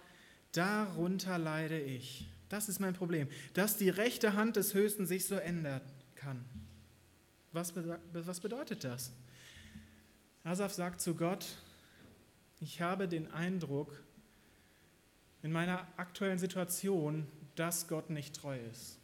darunter 0.52 1.38
leide 1.38 1.80
ich. 1.80 2.30
Das 2.50 2.68
ist 2.68 2.80
mein 2.80 2.94
Problem, 2.94 3.28
dass 3.54 3.78
die 3.78 3.90
rechte 3.90 4.34
Hand 4.34 4.56
des 4.56 4.74
Höchsten 4.74 5.06
sich 5.06 5.28
so 5.28 5.36
ändern 5.36 5.82
kann. 6.16 6.44
Was, 7.52 7.74
was 8.14 8.40
bedeutet 8.40 8.84
das? 8.84 9.12
Asaf 10.44 10.74
sagt 10.74 11.02
zu 11.02 11.16
Gott, 11.16 11.46
ich 12.60 12.82
habe 12.82 13.08
den 13.08 13.32
Eindruck 13.32 14.04
in 15.42 15.52
meiner 15.52 15.88
aktuellen 15.98 16.40
Situation, 16.40 17.28
dass 17.56 17.88
Gott 17.88 18.10
nicht 18.10 18.36
treu 18.36 18.58
ist. 18.72 19.00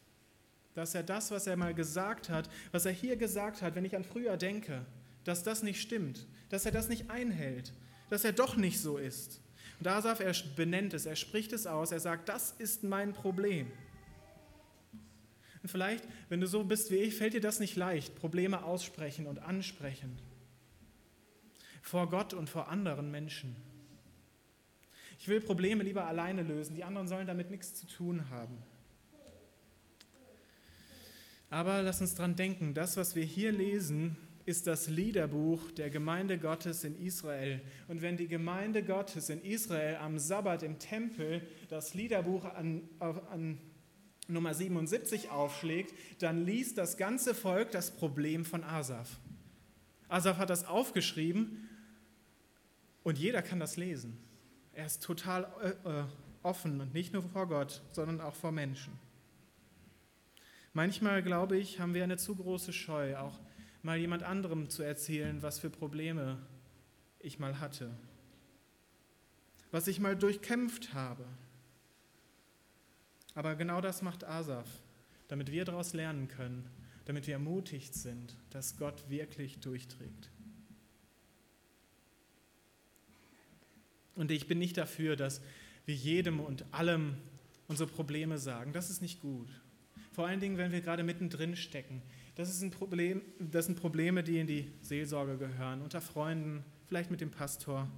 Dass 0.73 0.95
er 0.95 1.03
das, 1.03 1.31
was 1.31 1.47
er 1.47 1.55
mal 1.55 1.73
gesagt 1.73 2.29
hat, 2.29 2.49
was 2.71 2.85
er 2.85 2.91
hier 2.91 3.15
gesagt 3.15 3.61
hat, 3.61 3.75
wenn 3.75 3.85
ich 3.85 3.95
an 3.95 4.03
früher 4.03 4.37
denke, 4.37 4.85
dass 5.23 5.43
das 5.43 5.63
nicht 5.63 5.81
stimmt, 5.81 6.25
dass 6.49 6.65
er 6.65 6.71
das 6.71 6.89
nicht 6.89 7.09
einhält, 7.09 7.73
dass 8.09 8.23
er 8.23 8.33
doch 8.33 8.55
nicht 8.55 8.79
so 8.79 8.97
ist. 8.97 9.41
Und 9.79 9.87
Asaf, 9.87 10.19
er 10.19 10.33
benennt 10.55 10.93
es, 10.93 11.05
er 11.05 11.15
spricht 11.15 11.53
es 11.53 11.67
aus, 11.67 11.91
er 11.91 11.99
sagt, 11.99 12.29
das 12.29 12.51
ist 12.57 12.83
mein 12.83 13.13
Problem. 13.13 13.71
Und 15.61 15.69
vielleicht, 15.69 16.03
wenn 16.29 16.39
du 16.39 16.47
so 16.47 16.63
bist 16.63 16.91
wie 16.91 16.97
ich, 16.97 17.15
fällt 17.15 17.33
dir 17.33 17.41
das 17.41 17.59
nicht 17.59 17.75
leicht, 17.75 18.15
Probleme 18.15 18.63
aussprechen 18.63 19.25
und 19.25 19.39
ansprechen. 19.39 20.17
Vor 21.81 22.09
Gott 22.09 22.33
und 22.33 22.49
vor 22.49 22.69
anderen 22.69 23.11
Menschen. 23.11 23.55
Ich 25.19 25.27
will 25.27 25.41
Probleme 25.41 25.83
lieber 25.83 26.05
alleine 26.05 26.43
lösen, 26.43 26.75
die 26.75 26.83
anderen 26.83 27.07
sollen 27.07 27.27
damit 27.27 27.49
nichts 27.49 27.73
zu 27.73 27.87
tun 27.87 28.29
haben. 28.29 28.57
Aber 31.49 31.81
lass 31.81 32.01
uns 32.01 32.15
dran 32.15 32.35
denken, 32.35 32.73
das, 32.73 32.97
was 32.97 33.15
wir 33.15 33.23
hier 33.23 33.51
lesen, 33.51 34.17
ist 34.45 34.67
das 34.67 34.87
Liederbuch 34.87 35.71
der 35.71 35.89
Gemeinde 35.89 36.37
Gottes 36.37 36.83
in 36.83 36.95
Israel. 36.99 37.61
Und 37.87 38.01
wenn 38.01 38.15
die 38.15 38.27
Gemeinde 38.27 38.83
Gottes 38.83 39.29
in 39.29 39.41
Israel 39.41 39.95
am 39.97 40.19
Sabbat 40.19 40.61
im 40.63 40.77
Tempel 40.77 41.41
das 41.69 41.95
Liederbuch 41.95 42.45
an, 42.45 42.87
an 42.99 43.57
Nummer 44.27 44.53
77 44.53 45.29
aufschlägt, 45.29 45.93
dann 46.19 46.45
liest 46.45 46.77
das 46.77 46.97
ganze 46.97 47.33
Volk 47.33 47.71
das 47.71 47.91
Problem 47.91 48.45
von 48.45 48.63
Asaf. 48.63 49.19
Asaf 50.07 50.37
hat 50.37 50.51
das 50.51 50.65
aufgeschrieben 50.65 51.67
und 53.03 53.17
jeder 53.17 53.41
kann 53.41 53.59
das 53.59 53.77
lesen. 53.77 54.17
Er 54.73 54.85
ist 54.85 55.03
total 55.03 55.47
äh, 55.61 56.01
äh 56.01 56.03
offen 56.43 56.79
und 56.79 56.93
nicht 56.93 57.11
nur 57.11 57.23
vor 57.23 57.47
Gott, 57.47 57.81
sondern 57.91 58.21
auch 58.21 58.35
vor 58.35 58.51
Menschen. 58.51 58.93
Manchmal, 60.73 61.23
glaube 61.23 61.57
ich, 61.57 61.79
haben 61.79 61.95
wir 61.95 62.03
eine 62.03 62.17
zu 62.17 62.35
große 62.35 62.71
Scheu, 62.71 63.17
auch 63.17 63.39
mal 63.85 63.99
jemand 63.99 64.23
anderem 64.23 64.67
zu 64.67 64.81
erzählen, 64.81 65.43
was 65.43 65.59
für 65.59 65.69
Probleme 65.69 66.39
ich 67.19 67.37
mal 67.37 67.59
hatte, 67.59 67.95
was 69.69 69.87
ich 69.87 69.99
mal 69.99 70.15
durchkämpft 70.15 70.95
habe. 70.95 71.23
Aber 73.35 73.55
genau 73.55 73.81
das 73.81 74.01
macht 74.01 74.23
Asaf, 74.23 74.67
damit 75.27 75.51
wir 75.51 75.65
daraus 75.65 75.93
lernen 75.93 76.27
können, 76.27 76.67
damit 77.05 77.27
wir 77.27 77.35
ermutigt 77.35 77.93
sind, 77.93 78.35
dass 78.49 78.77
Gott 78.77 79.07
wirklich 79.07 79.59
durchträgt. 79.59 80.31
Und 84.15 84.31
ich 84.31 84.47
bin 84.47 84.57
nicht 84.57 84.77
dafür, 84.77 85.15
dass 85.15 85.41
wir 85.85 85.93
jedem 85.93 86.39
und 86.39 86.65
allem 86.73 87.17
unsere 87.67 87.87
Probleme 87.87 88.39
sagen. 88.39 88.73
Das 88.73 88.89
ist 88.89 89.03
nicht 89.03 89.21
gut. 89.21 89.49
Vor 90.11 90.25
allen 90.25 90.39
Dingen, 90.39 90.57
wenn 90.57 90.71
wir 90.71 90.81
gerade 90.81 91.03
mittendrin 91.03 91.55
stecken. 91.55 92.01
Das, 92.35 92.49
ist 92.49 92.61
ein 92.61 92.71
Problem, 92.71 93.21
das 93.39 93.65
sind 93.65 93.79
Probleme, 93.79 94.21
die 94.21 94.39
in 94.39 94.47
die 94.47 94.69
Seelsorge 94.81 95.37
gehören, 95.37 95.81
unter 95.81 96.01
Freunden, 96.01 96.65
vielleicht 96.87 97.09
mit 97.09 97.21
dem 97.21 97.31
Pastor. 97.31 97.89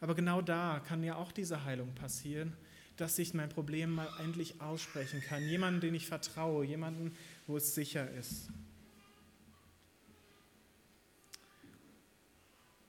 Aber 0.00 0.14
genau 0.14 0.42
da 0.42 0.80
kann 0.86 1.02
ja 1.02 1.16
auch 1.16 1.32
diese 1.32 1.64
Heilung 1.64 1.94
passieren, 1.94 2.54
dass 2.96 3.18
ich 3.18 3.32
mein 3.32 3.48
Problem 3.48 3.92
mal 3.94 4.08
endlich 4.22 4.60
aussprechen 4.60 5.22
kann. 5.22 5.42
Jemanden, 5.48 5.80
den 5.80 5.94
ich 5.94 6.06
vertraue, 6.06 6.66
jemanden, 6.66 7.16
wo 7.46 7.56
es 7.56 7.74
sicher 7.74 8.10
ist. 8.10 8.50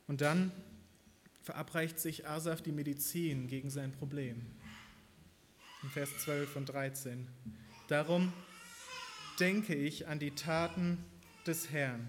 Und 0.08 0.20
dann 0.20 0.52
verabreicht 1.44 1.98
sich 1.98 2.28
Asaf 2.28 2.62
die 2.62 2.74
Medizin 2.74 3.48
gegen 3.48 3.70
sein 3.70 3.94
Problem. 3.94 4.42
In 5.84 5.90
Vers 5.90 6.10
12 6.26 6.58
und 6.58 6.66
13. 6.66 7.28
Darum 7.88 8.34
denke 9.42 9.74
ich 9.74 10.08
an 10.08 10.20
die 10.20 10.32
Taten 10.32 11.04
des 11.48 11.72
Herrn. 11.72 12.08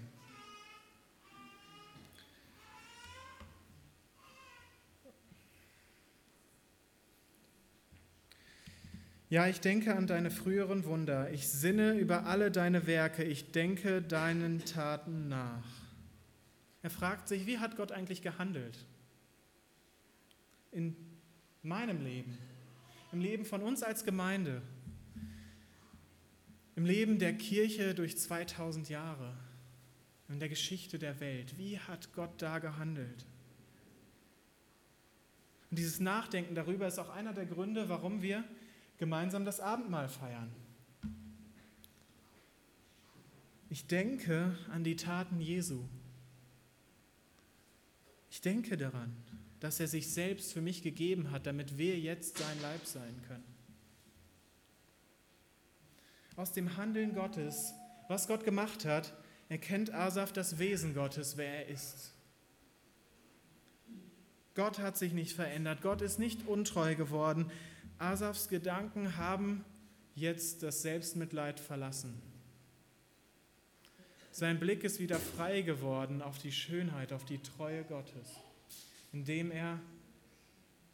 Ja, 9.31 9.47
ich 9.47 9.59
denke 9.61 9.95
an 9.95 10.05
deine 10.05 10.29
früheren 10.29 10.85
Wunder. 10.85 11.31
Ich 11.31 11.49
sinne 11.49 11.93
über 11.93 12.27
alle 12.27 12.51
deine 12.51 12.85
Werke. 12.85 13.23
Ich 13.23 13.51
denke 13.51 14.03
deinen 14.03 14.63
Taten 14.63 15.27
nach. 15.27 15.65
Er 16.83 16.91
fragt 16.91 17.27
sich, 17.27 17.47
wie 17.47 17.57
hat 17.57 17.75
Gott 17.75 17.91
eigentlich 17.91 18.21
gehandelt? 18.21 18.77
In 20.71 20.95
meinem 21.63 22.03
Leben, 22.03 22.37
im 23.11 23.21
Leben 23.21 23.43
von 23.43 23.63
uns 23.63 23.81
als 23.81 24.05
Gemeinde, 24.05 24.61
im 26.75 26.85
Leben 26.85 27.19
der 27.19 27.33
Kirche 27.33 27.93
durch 27.93 28.17
2000 28.17 28.89
Jahre, 28.89 29.35
in 30.29 30.39
der 30.39 30.49
Geschichte 30.49 30.97
der 30.97 31.19
Welt. 31.19 31.57
Wie 31.57 31.77
hat 31.77 32.13
Gott 32.13 32.41
da 32.41 32.59
gehandelt? 32.59 33.25
Und 35.69 35.77
dieses 35.77 35.99
Nachdenken 35.99 36.55
darüber 36.55 36.87
ist 36.87 36.99
auch 36.99 37.09
einer 37.09 37.33
der 37.33 37.45
Gründe, 37.45 37.89
warum 37.89 38.21
wir 38.21 38.43
gemeinsam 38.97 39.45
das 39.45 39.59
Abendmahl 39.59 40.09
feiern. 40.09 40.51
Ich 43.69 43.87
denke 43.87 44.57
an 44.71 44.83
die 44.83 44.95
Taten 44.95 45.39
Jesu. 45.39 45.83
Ich 48.29 48.41
denke 48.41 48.77
daran, 48.77 49.15
dass 49.59 49.79
er 49.79 49.87
sich 49.87 50.11
selbst 50.11 50.53
für 50.53 50.61
mich 50.61 50.83
gegeben 50.83 51.31
hat, 51.31 51.45
damit 51.45 51.77
wir 51.77 51.99
jetzt 51.99 52.37
sein 52.37 52.61
Leib 52.61 52.85
sein 52.85 53.21
können 53.27 53.52
aus 56.35 56.51
dem 56.51 56.77
Handeln 56.77 57.13
Gottes, 57.13 57.73
was 58.07 58.27
Gott 58.27 58.43
gemacht 58.43 58.85
hat, 58.85 59.13
erkennt 59.49 59.93
Asaf 59.93 60.33
das 60.33 60.57
Wesen 60.57 60.93
Gottes, 60.93 61.37
wer 61.37 61.65
er 61.65 61.67
ist. 61.67 62.11
Gott 64.55 64.79
hat 64.79 64.97
sich 64.97 65.13
nicht 65.13 65.35
verändert, 65.35 65.81
Gott 65.81 66.01
ist 66.01 66.19
nicht 66.19 66.47
untreu 66.47 66.95
geworden. 66.95 67.51
Asafs 67.97 68.49
Gedanken 68.49 69.17
haben 69.17 69.65
jetzt 70.15 70.61
das 70.63 70.81
Selbstmitleid 70.81 71.59
verlassen. 71.59 72.21
Sein 74.31 74.59
Blick 74.59 74.83
ist 74.83 74.99
wieder 74.99 75.19
frei 75.19 75.61
geworden 75.61 76.21
auf 76.21 76.37
die 76.37 76.51
Schönheit, 76.51 77.13
auf 77.13 77.25
die 77.25 77.39
Treue 77.39 77.83
Gottes, 77.83 78.39
indem 79.11 79.51
er 79.51 79.79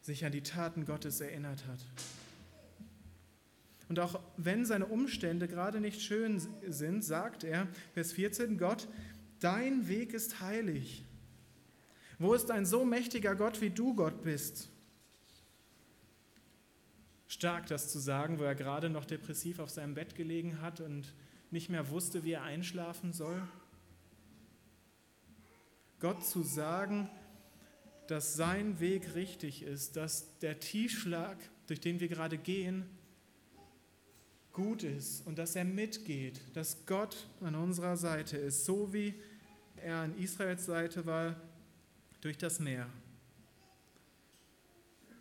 sich 0.02 0.26
an 0.26 0.32
die 0.32 0.44
Taten 0.44 0.86
Gottes 0.86 1.22
erinnert 1.22 1.66
hat. 1.68 1.80
Und 3.90 4.00
auch 4.00 4.22
wenn 4.38 4.66
seine 4.66 4.86
Umstände 4.86 5.48
gerade 5.48 5.82
nicht 5.82 6.02
schön 6.02 6.40
sind, 6.68 7.04
sagt 7.04 7.44
er, 7.44 7.68
Vers 7.94 8.12
14, 8.14 8.58
Gott, 8.58 8.88
dein 9.40 9.88
Weg 9.88 10.14
ist 10.14 10.40
heilig. 10.42 11.04
Wo 12.20 12.34
ist 12.34 12.52
ein 12.52 12.66
so 12.66 12.86
mächtiger 12.86 13.36
Gott, 13.36 13.62
wie 13.62 13.72
du 13.72 13.96
Gott 13.96 14.24
bist? 14.24 14.70
Stark 17.28 17.66
das 17.68 17.92
zu 17.92 17.98
sagen, 17.98 18.38
wo 18.38 18.44
er 18.44 18.56
gerade 18.56 18.90
noch 18.90 19.06
depressiv 19.06 19.60
auf 19.60 19.70
seinem 19.72 19.96
Bett 19.96 20.16
gelegen 20.16 20.62
hat 20.62 20.82
und 20.82 21.14
nicht 21.50 21.70
mehr 21.70 21.90
wusste, 21.90 22.24
wie 22.24 22.34
er 22.34 22.44
einschlafen 22.44 23.12
soll. 23.12 23.42
Gott 26.00 26.24
zu 26.26 26.44
sagen, 26.44 27.10
dass 28.08 28.36
sein 28.36 28.80
Weg 28.80 29.16
richtig 29.16 29.64
ist, 29.64 29.96
dass 29.96 30.38
der 30.40 30.60
Tiefschlag, 30.60 31.38
durch 31.68 31.80
den 31.80 32.00
wir 32.00 32.08
gerade 32.08 32.38
gehen, 32.38 32.86
gut 34.60 34.84
ist 34.84 35.26
und 35.26 35.38
dass 35.38 35.56
er 35.56 35.64
mitgeht, 35.64 36.42
dass 36.54 36.86
Gott 36.86 37.28
an 37.40 37.56
unserer 37.56 37.96
Seite 37.96 38.36
ist, 38.36 38.66
so 38.66 38.92
wie 38.92 39.14
er 39.78 40.00
an 40.00 40.18
Israels 40.18 40.66
Seite 40.66 41.06
war 41.06 41.38
durch 42.20 42.38
das 42.38 42.60
Meer. 42.60 42.88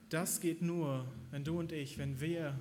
Das 0.09 0.41
geht 0.41 0.61
nur, 0.61 1.07
wenn 1.31 1.45
du 1.45 1.57
und 1.61 1.71
ich, 1.71 1.99
wenn 1.99 2.21
wir 2.21 2.61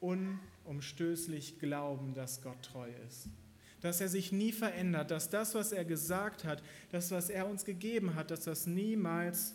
unumstößlich 0.00 1.58
glauben, 1.58 2.12
dass 2.12 2.42
Gott 2.42 2.62
treu 2.62 2.90
ist. 3.08 3.28
Dass 3.80 4.02
er 4.02 4.08
sich 4.08 4.32
nie 4.32 4.52
verändert, 4.52 5.10
dass 5.10 5.30
das, 5.30 5.54
was 5.54 5.72
er 5.72 5.86
gesagt 5.86 6.44
hat, 6.44 6.62
das, 6.90 7.10
was 7.10 7.30
er 7.30 7.48
uns 7.48 7.64
gegeben 7.64 8.16
hat, 8.16 8.30
dass 8.30 8.44
das 8.44 8.66
niemals 8.66 9.54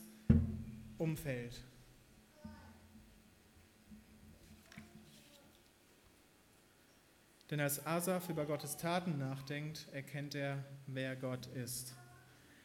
umfällt. 0.98 1.62
Denn 7.56 7.62
als 7.62 7.86
Asaf 7.86 8.28
über 8.28 8.46
Gottes 8.46 8.76
Taten 8.76 9.18
nachdenkt, 9.18 9.88
erkennt 9.94 10.36
er, 10.36 10.62
wer 10.88 11.16
Gott 11.16 11.46
ist. 11.56 11.96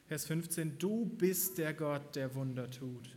Vers 0.08 0.26
15, 0.26 0.80
du 0.80 1.06
bist 1.06 1.58
der 1.58 1.74
Gott, 1.74 2.16
der 2.16 2.34
Wunder 2.34 2.68
tut. 2.68 3.16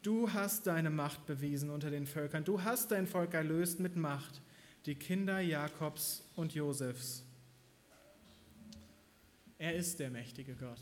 Du 0.00 0.32
hast 0.32 0.66
deine 0.66 0.88
Macht 0.88 1.26
bewiesen 1.26 1.68
unter 1.68 1.90
den 1.90 2.06
Völkern. 2.06 2.42
Du 2.42 2.62
hast 2.62 2.90
dein 2.90 3.06
Volk 3.06 3.34
erlöst 3.34 3.80
mit 3.80 3.96
Macht, 3.96 4.40
die 4.86 4.94
Kinder 4.94 5.40
Jakobs 5.40 6.26
und 6.36 6.54
Josefs. 6.54 7.22
Er 9.58 9.74
ist 9.74 10.00
der 10.00 10.08
mächtige 10.08 10.54
Gott. 10.54 10.80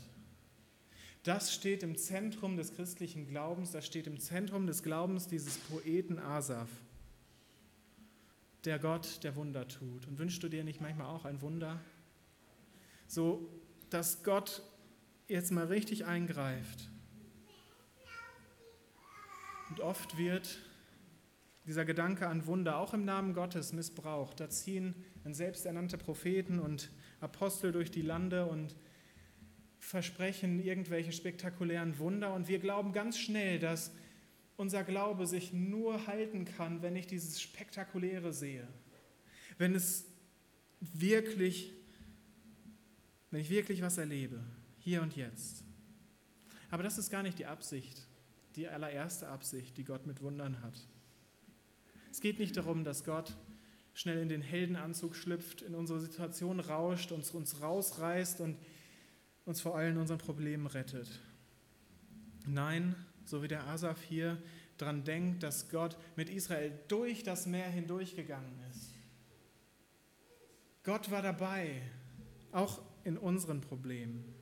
Das 1.23 1.53
steht 1.53 1.83
im 1.83 1.97
Zentrum 1.97 2.55
des 2.55 2.73
christlichen 2.73 3.27
Glaubens, 3.27 3.71
das 3.71 3.85
steht 3.85 4.07
im 4.07 4.21
Zentrum 4.21 4.67
des 4.67 4.83
Glaubens 4.83 5.27
dieses 5.27 5.57
Poeten 5.57 6.17
Asaf 6.17 6.69
der 8.65 8.79
Gott, 8.79 9.23
der 9.23 9.35
Wunder 9.35 9.67
tut. 9.67 10.07
Und 10.07 10.19
wünschst 10.19 10.41
du 10.43 10.49
dir 10.49 10.63
nicht 10.63 10.81
manchmal 10.81 11.07
auch 11.07 11.25
ein 11.25 11.41
Wunder? 11.41 11.79
So, 13.07 13.49
dass 13.89 14.23
Gott 14.23 14.63
jetzt 15.27 15.51
mal 15.51 15.65
richtig 15.65 16.05
eingreift. 16.05 16.89
Und 19.69 19.79
oft 19.79 20.17
wird 20.17 20.59
dieser 21.65 21.85
Gedanke 21.85 22.27
an 22.27 22.45
Wunder 22.45 22.77
auch 22.77 22.93
im 22.93 23.05
Namen 23.05 23.33
Gottes 23.33 23.73
missbraucht. 23.73 24.39
Da 24.39 24.49
ziehen 24.49 24.95
dann 25.23 25.33
selbsternannte 25.33 25.97
Propheten 25.97 26.59
und 26.59 26.91
Apostel 27.21 27.71
durch 27.71 27.89
die 27.89 28.01
Lande 28.01 28.45
und 28.45 28.75
versprechen 29.79 30.59
irgendwelche 30.59 31.11
spektakulären 31.11 31.97
Wunder. 31.99 32.33
Und 32.33 32.47
wir 32.47 32.59
glauben 32.59 32.93
ganz 32.93 33.17
schnell, 33.17 33.59
dass 33.59 33.91
unser 34.63 34.85
Glaube 34.85 35.27
sich 35.27 35.51
nur 35.51 36.07
halten 36.07 36.45
kann, 36.45 36.81
wenn 36.81 36.95
ich 36.95 37.05
dieses 37.05 37.41
Spektakuläre 37.41 38.31
sehe. 38.31 38.65
Wenn 39.57 39.75
es 39.75 40.05
wirklich, 40.79 41.73
wenn 43.29 43.41
ich 43.41 43.49
wirklich 43.49 43.81
was 43.81 43.97
erlebe, 43.97 44.41
hier 44.79 45.01
und 45.01 45.17
jetzt. 45.17 45.65
Aber 46.71 46.81
das 46.81 46.97
ist 46.97 47.09
gar 47.09 47.23
nicht 47.23 47.39
die 47.39 47.45
Absicht, 47.45 48.07
die 48.55 48.69
allererste 48.69 49.27
Absicht, 49.27 49.75
die 49.77 49.83
Gott 49.83 50.07
mit 50.07 50.21
Wundern 50.21 50.61
hat. 50.61 50.79
Es 52.09 52.21
geht 52.21 52.39
nicht 52.39 52.55
darum, 52.55 52.85
dass 52.85 53.03
Gott 53.03 53.35
schnell 53.93 54.21
in 54.21 54.29
den 54.29 54.41
Heldenanzug 54.41 55.13
schlüpft, 55.17 55.61
in 55.61 55.75
unsere 55.75 55.99
Situation 55.99 56.61
rauscht, 56.61 57.11
uns, 57.11 57.31
uns 57.31 57.59
rausreißt 57.61 58.39
und 58.39 58.57
uns 59.43 59.59
vor 59.59 59.75
allen 59.75 59.97
unseren 59.97 60.19
Problemen 60.19 60.67
rettet. 60.67 61.19
Nein, 62.47 62.95
so 63.25 63.43
wie 63.43 63.47
der 63.47 63.65
Asaf 63.67 64.01
hier 64.01 64.41
daran 64.77 65.03
denkt, 65.03 65.43
dass 65.43 65.69
Gott 65.69 65.97
mit 66.15 66.29
Israel 66.29 66.71
durch 66.87 67.23
das 67.23 67.45
Meer 67.45 67.67
hindurchgegangen 67.67 68.59
ist. 68.71 68.93
Gott 70.83 71.11
war 71.11 71.21
dabei, 71.21 71.81
auch 72.51 72.81
in 73.03 73.17
unseren 73.17 73.61
Problemen. 73.61 74.33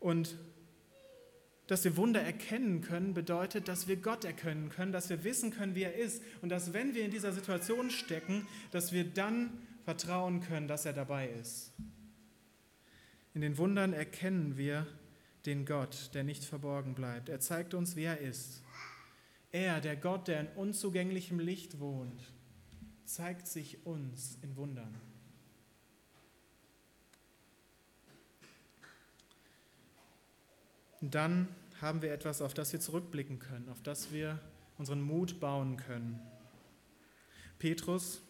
Und 0.00 0.36
dass 1.66 1.84
wir 1.84 1.96
Wunder 1.96 2.20
erkennen 2.20 2.80
können, 2.80 3.14
bedeutet, 3.14 3.68
dass 3.68 3.88
wir 3.88 3.96
Gott 3.96 4.24
erkennen 4.24 4.68
können, 4.68 4.92
dass 4.92 5.10
wir 5.10 5.24
wissen 5.24 5.50
können, 5.50 5.74
wie 5.74 5.82
er 5.82 5.96
ist. 5.96 6.22
Und 6.42 6.48
dass, 6.48 6.72
wenn 6.72 6.94
wir 6.94 7.04
in 7.04 7.10
dieser 7.10 7.32
Situation 7.32 7.90
stecken, 7.90 8.46
dass 8.70 8.92
wir 8.92 9.04
dann 9.04 9.50
vertrauen 9.84 10.40
können, 10.40 10.68
dass 10.68 10.84
er 10.84 10.92
dabei 10.92 11.28
ist. 11.28 11.72
In 13.34 13.40
den 13.40 13.58
Wundern 13.58 13.92
erkennen 13.92 14.56
wir, 14.56 14.86
den 15.46 15.64
Gott, 15.64 16.10
der 16.14 16.24
nicht 16.24 16.44
verborgen 16.44 16.94
bleibt. 16.94 17.28
Er 17.28 17.40
zeigt 17.40 17.74
uns, 17.74 17.96
wie 17.96 18.04
er 18.04 18.18
ist. 18.18 18.62
Er, 19.52 19.80
der 19.80 19.96
Gott, 19.96 20.28
der 20.28 20.40
in 20.40 20.48
unzugänglichem 20.48 21.38
Licht 21.38 21.78
wohnt, 21.78 22.20
zeigt 23.04 23.46
sich 23.46 23.86
uns 23.86 24.38
in 24.42 24.56
Wundern. 24.56 25.00
Und 31.00 31.14
dann 31.14 31.48
haben 31.80 32.02
wir 32.02 32.12
etwas, 32.12 32.42
auf 32.42 32.54
das 32.54 32.72
wir 32.72 32.80
zurückblicken 32.80 33.38
können, 33.38 33.68
auf 33.68 33.82
das 33.82 34.12
wir 34.12 34.40
unseren 34.78 35.00
Mut 35.00 35.40
bauen 35.40 35.76
können. 35.76 36.20
Petrus, 37.58 38.20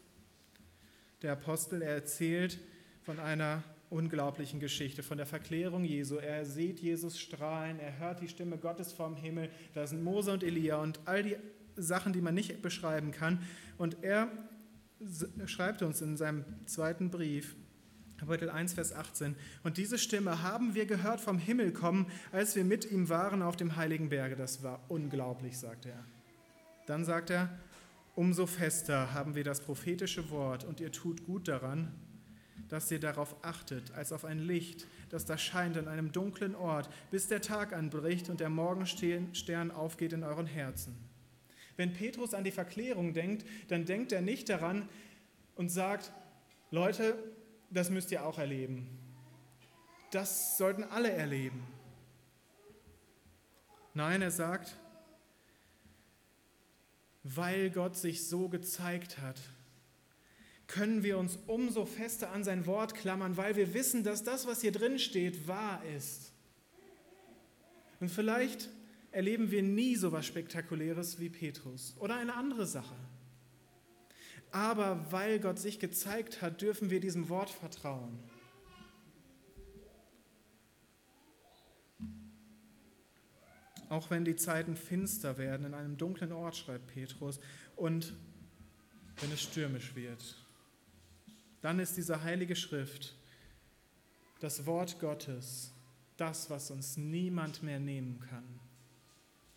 der 1.22 1.32
Apostel, 1.32 1.82
er 1.82 1.94
erzählt 1.94 2.58
von 3.02 3.18
einer 3.18 3.64
unglaublichen 3.90 4.60
Geschichte, 4.60 5.02
von 5.02 5.16
der 5.16 5.26
Verklärung 5.26 5.84
Jesu. 5.84 6.16
Er 6.16 6.44
sieht 6.44 6.80
Jesus 6.80 7.18
strahlen, 7.18 7.78
er 7.78 7.98
hört 7.98 8.20
die 8.20 8.28
Stimme 8.28 8.58
Gottes 8.58 8.92
vom 8.92 9.16
Himmel, 9.16 9.50
da 9.74 9.86
sind 9.86 10.02
Mose 10.02 10.32
und 10.32 10.42
Elia 10.42 10.76
und 10.76 11.00
all 11.04 11.22
die 11.22 11.36
Sachen, 11.76 12.12
die 12.12 12.20
man 12.20 12.34
nicht 12.34 12.62
beschreiben 12.62 13.10
kann. 13.12 13.42
Und 13.78 14.02
er 14.02 14.28
schreibt 15.46 15.82
uns 15.82 16.00
in 16.00 16.16
seinem 16.16 16.44
zweiten 16.64 17.10
Brief, 17.10 17.54
Kapitel 18.18 18.48
1, 18.48 18.72
Vers 18.72 18.94
18, 18.94 19.36
und 19.62 19.76
diese 19.76 19.98
Stimme 19.98 20.42
haben 20.42 20.74
wir 20.74 20.86
gehört 20.86 21.20
vom 21.20 21.38
Himmel 21.38 21.72
kommen, 21.72 22.06
als 22.32 22.56
wir 22.56 22.64
mit 22.64 22.90
ihm 22.90 23.10
waren 23.10 23.42
auf 23.42 23.56
dem 23.56 23.76
heiligen 23.76 24.08
Berge. 24.08 24.36
Das 24.36 24.62
war 24.62 24.80
unglaublich, 24.88 25.58
sagt 25.58 25.84
er. 25.84 26.02
Dann 26.86 27.04
sagt 27.04 27.28
er, 27.28 27.50
umso 28.14 28.46
fester 28.46 29.12
haben 29.12 29.34
wir 29.34 29.44
das 29.44 29.60
prophetische 29.60 30.30
Wort 30.30 30.64
und 30.64 30.80
ihr 30.80 30.92
tut 30.92 31.26
gut 31.26 31.46
daran, 31.46 31.92
dass 32.68 32.90
ihr 32.90 33.00
darauf 33.00 33.36
achtet, 33.44 33.92
als 33.92 34.12
auf 34.12 34.24
ein 34.24 34.38
Licht, 34.38 34.86
das 35.08 35.24
da 35.24 35.38
scheint 35.38 35.76
an 35.76 35.88
einem 35.88 36.12
dunklen 36.12 36.54
Ort, 36.54 36.88
bis 37.10 37.28
der 37.28 37.40
Tag 37.40 37.72
anbricht 37.72 38.28
und 38.28 38.40
der 38.40 38.50
Morgenstern 38.50 39.70
aufgeht 39.70 40.12
in 40.12 40.24
euren 40.24 40.46
Herzen. 40.46 40.96
Wenn 41.76 41.92
Petrus 41.92 42.34
an 42.34 42.44
die 42.44 42.50
Verklärung 42.50 43.12
denkt, 43.12 43.46
dann 43.68 43.84
denkt 43.84 44.12
er 44.12 44.22
nicht 44.22 44.48
daran 44.48 44.88
und 45.54 45.68
sagt, 45.68 46.12
Leute, 46.70 47.16
das 47.70 47.90
müsst 47.90 48.10
ihr 48.10 48.24
auch 48.24 48.38
erleben. 48.38 48.88
Das 50.10 50.56
sollten 50.56 50.84
alle 50.84 51.10
erleben. 51.10 51.66
Nein, 53.94 54.22
er 54.22 54.30
sagt, 54.30 54.76
weil 57.22 57.70
Gott 57.70 57.96
sich 57.96 58.28
so 58.28 58.48
gezeigt 58.48 59.18
hat, 59.18 59.40
können 60.66 61.02
wir 61.02 61.18
uns 61.18 61.38
umso 61.46 61.86
fester 61.86 62.32
an 62.32 62.42
sein 62.42 62.66
Wort 62.66 62.94
klammern, 62.94 63.36
weil 63.36 63.56
wir 63.56 63.72
wissen, 63.74 64.02
dass 64.02 64.24
das, 64.24 64.46
was 64.46 64.60
hier 64.60 64.72
drin 64.72 64.98
steht, 64.98 65.46
wahr 65.46 65.82
ist. 65.96 66.32
Und 68.00 68.10
vielleicht 68.10 68.68
erleben 69.12 69.50
wir 69.50 69.62
nie 69.62 69.96
so 69.96 70.08
etwas 70.08 70.26
Spektakuläres 70.26 71.20
wie 71.20 71.30
Petrus 71.30 71.94
oder 71.98 72.16
eine 72.16 72.34
andere 72.34 72.66
Sache. 72.66 72.96
Aber 74.50 75.10
weil 75.10 75.38
Gott 75.38 75.58
sich 75.58 75.78
gezeigt 75.78 76.42
hat, 76.42 76.60
dürfen 76.60 76.90
wir 76.90 77.00
diesem 77.00 77.28
Wort 77.28 77.50
vertrauen. 77.50 78.18
Auch 83.88 84.10
wenn 84.10 84.24
die 84.24 84.36
Zeiten 84.36 84.76
finster 84.76 85.38
werden 85.38 85.66
in 85.66 85.74
einem 85.74 85.96
dunklen 85.96 86.32
Ort, 86.32 86.56
schreibt 86.56 86.88
Petrus, 86.88 87.38
und 87.76 88.14
wenn 89.20 89.30
es 89.30 89.42
stürmisch 89.42 89.94
wird 89.94 90.45
dann 91.66 91.80
ist 91.80 91.96
diese 91.96 92.22
heilige 92.22 92.54
Schrift, 92.54 93.16
das 94.38 94.66
Wort 94.66 95.00
Gottes, 95.00 95.72
das, 96.16 96.48
was 96.48 96.70
uns 96.70 96.96
niemand 96.96 97.64
mehr 97.64 97.80
nehmen 97.80 98.20
kann. 98.20 98.60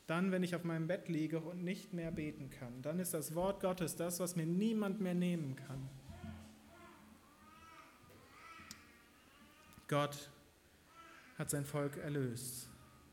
Dann, 0.08 0.32
wenn 0.32 0.42
ich 0.42 0.56
auf 0.56 0.64
meinem 0.64 0.88
Bett 0.88 1.08
liege 1.08 1.40
und 1.40 1.64
nicht 1.64 1.94
mehr 1.94 2.10
beten 2.10 2.50
kann, 2.50 2.82
dann 2.82 2.98
ist 2.98 3.14
das 3.14 3.36
Wort 3.36 3.60
Gottes 3.60 3.96
das, 3.96 4.20
was 4.20 4.36
mir 4.36 4.48
niemand 4.48 5.00
mehr 5.00 5.14
nehmen 5.14 5.56
kann. 5.56 5.88
Gott 9.88 10.32
hat 11.38 11.52
sein 11.52 11.64
Volk 11.64 11.98
erlöst. 11.98 12.72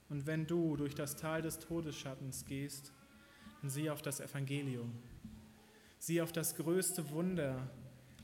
Und 0.08 0.24
wenn 0.24 0.46
du 0.46 0.74
durch 0.74 0.94
das 0.94 1.16
Tal 1.16 1.42
des 1.42 1.58
Todesschattens 1.58 2.46
gehst, 2.46 2.94
dann 3.60 3.68
sieh 3.68 3.90
auf 3.90 4.00
das 4.00 4.20
Evangelium. 4.20 4.94
Sieh 5.98 6.22
auf 6.22 6.32
das 6.32 6.56
größte 6.56 7.10
Wunder, 7.10 7.70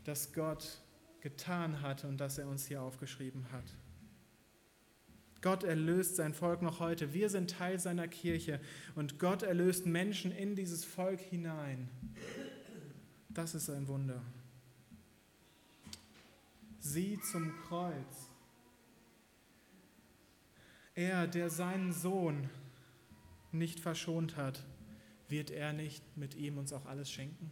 das 0.05 0.33
Gott 0.33 0.81
getan 1.21 1.83
hat 1.83 2.05
und 2.05 2.19
das 2.19 2.39
er 2.39 2.49
uns 2.49 2.67
hier 2.67 2.83
aufgeschrieben 2.83 3.51
hat. 3.53 3.65
Gott 5.41 5.65
erlöst 5.65 6.17
sein 6.17 6.35
Volk 6.35 6.63
noch 6.63 6.79
heute. 6.79 7.13
Wir 7.13 7.29
sind 7.29 7.51
Teil 7.51 7.79
seiner 7.79 8.07
Kirche 8.07 8.61
und 8.95 9.19
Gott 9.19 9.43
erlöst 9.43 9.87
Menschen 9.87 10.31
in 10.31 10.55
dieses 10.55 10.85
Volk 10.85 11.21
hinein. 11.21 11.89
Das 13.29 13.55
ist 13.55 13.69
ein 13.69 13.89
Wunder. 13.89 14.23
Sieh 16.79 17.19
zum 17.21 17.53
Kreuz. 17.63 18.31
Er, 20.95 21.27
der 21.27 21.51
seinen 21.51 21.93
Sohn 21.93 22.49
nicht 23.51 23.81
verschont 23.81 24.37
hat, 24.37 24.63
wird 25.29 25.51
er 25.51 25.73
nicht 25.73 26.17
mit 26.17 26.35
ihm 26.35 26.59
uns 26.59 26.73
auch 26.73 26.87
alles 26.87 27.11
schenken? 27.11 27.51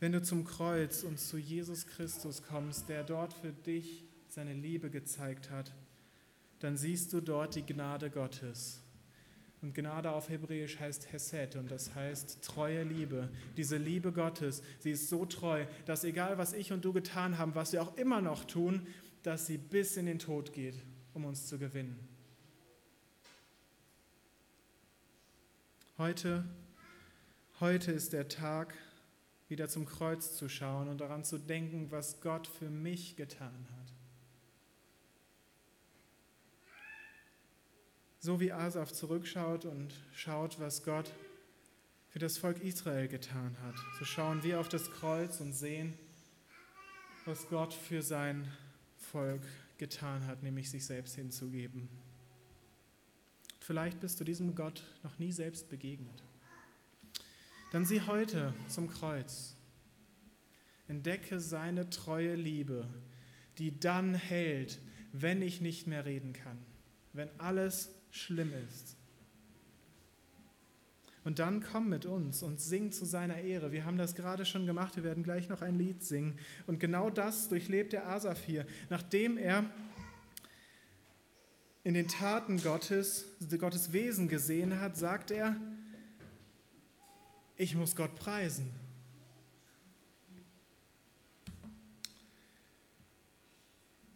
Wenn 0.00 0.12
du 0.12 0.22
zum 0.22 0.44
Kreuz 0.44 1.02
und 1.02 1.18
zu 1.18 1.38
Jesus 1.38 1.86
Christus 1.86 2.42
kommst, 2.42 2.88
der 2.88 3.04
dort 3.04 3.32
für 3.32 3.52
dich 3.52 4.04
seine 4.28 4.52
Liebe 4.52 4.90
gezeigt 4.90 5.50
hat, 5.50 5.72
dann 6.58 6.76
siehst 6.76 7.12
du 7.12 7.20
dort 7.20 7.54
die 7.54 7.64
Gnade 7.64 8.10
Gottes. 8.10 8.80
Und 9.62 9.74
Gnade 9.74 10.12
auf 10.12 10.28
Hebräisch 10.28 10.78
heißt 10.78 11.10
Hesed 11.12 11.56
und 11.56 11.70
das 11.70 11.94
heißt 11.94 12.42
treue 12.42 12.82
Liebe. 12.82 13.30
Diese 13.56 13.78
Liebe 13.78 14.12
Gottes, 14.12 14.62
sie 14.78 14.90
ist 14.90 15.08
so 15.08 15.24
treu, 15.24 15.64
dass 15.86 16.04
egal 16.04 16.36
was 16.36 16.52
ich 16.52 16.72
und 16.72 16.84
du 16.84 16.92
getan 16.92 17.38
haben, 17.38 17.54
was 17.54 17.72
wir 17.72 17.80
auch 17.80 17.96
immer 17.96 18.20
noch 18.20 18.44
tun, 18.44 18.86
dass 19.22 19.46
sie 19.46 19.56
bis 19.56 19.96
in 19.96 20.04
den 20.04 20.18
Tod 20.18 20.52
geht, 20.52 20.76
um 21.14 21.24
uns 21.24 21.46
zu 21.46 21.58
gewinnen. 21.58 21.98
Heute, 25.96 26.44
heute 27.60 27.92
ist 27.92 28.12
der 28.12 28.28
Tag, 28.28 28.74
wieder 29.54 29.68
zum 29.68 29.86
Kreuz 29.86 30.36
zu 30.36 30.48
schauen 30.48 30.88
und 30.88 31.00
daran 31.00 31.22
zu 31.22 31.38
denken, 31.38 31.92
was 31.92 32.20
Gott 32.20 32.48
für 32.48 32.68
mich 32.68 33.14
getan 33.14 33.68
hat. 33.78 33.92
So 38.18 38.40
wie 38.40 38.50
Asaf 38.50 38.90
zurückschaut 38.92 39.64
und 39.64 39.94
schaut, 40.12 40.58
was 40.58 40.82
Gott 40.82 41.08
für 42.08 42.18
das 42.18 42.36
Volk 42.36 42.64
Israel 42.64 43.06
getan 43.06 43.56
hat, 43.62 43.76
so 43.96 44.04
schauen 44.04 44.42
wir 44.42 44.58
auf 44.58 44.68
das 44.68 44.90
Kreuz 44.90 45.40
und 45.40 45.52
sehen, 45.52 45.94
was 47.24 47.48
Gott 47.48 47.72
für 47.72 48.02
sein 48.02 48.50
Volk 48.98 49.42
getan 49.78 50.26
hat, 50.26 50.42
nämlich 50.42 50.68
sich 50.68 50.84
selbst 50.84 51.14
hinzugeben. 51.14 51.88
Vielleicht 53.60 54.00
bist 54.00 54.18
du 54.18 54.24
diesem 54.24 54.56
Gott 54.56 54.82
noch 55.04 55.16
nie 55.20 55.30
selbst 55.30 55.70
begegnet. 55.70 56.24
Dann 57.74 57.84
sieh 57.84 58.02
heute 58.02 58.54
zum 58.68 58.88
Kreuz. 58.88 59.56
Entdecke 60.86 61.40
seine 61.40 61.90
treue 61.90 62.36
Liebe, 62.36 62.86
die 63.58 63.80
dann 63.80 64.14
hält, 64.14 64.80
wenn 65.10 65.42
ich 65.42 65.60
nicht 65.60 65.88
mehr 65.88 66.04
reden 66.04 66.34
kann, 66.34 66.56
wenn 67.14 67.28
alles 67.38 67.90
schlimm 68.12 68.52
ist. 68.70 68.96
Und 71.24 71.40
dann 71.40 71.64
komm 71.64 71.88
mit 71.88 72.06
uns 72.06 72.44
und 72.44 72.60
sing 72.60 72.92
zu 72.92 73.04
seiner 73.06 73.38
Ehre. 73.40 73.72
Wir 73.72 73.84
haben 73.84 73.98
das 73.98 74.14
gerade 74.14 74.46
schon 74.46 74.66
gemacht, 74.66 74.94
wir 74.94 75.02
werden 75.02 75.24
gleich 75.24 75.48
noch 75.48 75.60
ein 75.60 75.76
Lied 75.76 76.04
singen. 76.04 76.38
Und 76.68 76.78
genau 76.78 77.10
das 77.10 77.48
durchlebt 77.48 77.92
der 77.92 78.06
Asaf 78.06 78.44
hier. 78.44 78.68
Nachdem 78.88 79.36
er 79.36 79.68
in 81.82 81.94
den 81.94 82.06
Taten 82.06 82.62
Gottes, 82.62 83.24
Gottes 83.58 83.92
Wesen 83.92 84.28
gesehen 84.28 84.78
hat, 84.78 84.96
sagt 84.96 85.32
er, 85.32 85.56
ich 87.56 87.74
muss 87.74 87.94
Gott 87.94 88.14
preisen. 88.16 88.70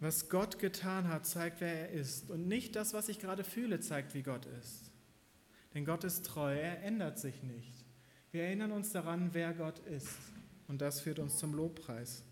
Was 0.01 0.29
Gott 0.29 0.59
getan 0.59 1.09
hat, 1.09 1.27
zeigt, 1.27 1.61
wer 1.61 1.88
er 1.88 1.90
ist. 1.90 2.31
Und 2.31 2.46
nicht 2.46 2.77
das, 2.77 2.94
was 2.94 3.09
ich 3.09 3.18
gerade 3.18 3.42
fühle, 3.42 3.81
zeigt, 3.81 4.14
wie 4.14 4.22
Gott 4.22 4.46
ist. 4.46 4.92
Denn 5.74 5.85
Gott 5.85 6.05
ist 6.05 6.24
treu, 6.24 6.55
er 6.55 6.83
ändert 6.83 7.18
sich 7.18 7.42
nicht. 7.42 7.85
Wir 8.31 8.44
erinnern 8.44 8.72
uns 8.72 8.92
daran, 8.92 9.31
wer 9.33 9.53
Gott 9.55 9.81
ist. 9.81 10.16
Und 10.68 10.81
das 10.81 11.01
führt 11.01 11.18
uns 11.18 11.38
zum 11.38 11.55
Lobpreis 11.55 12.22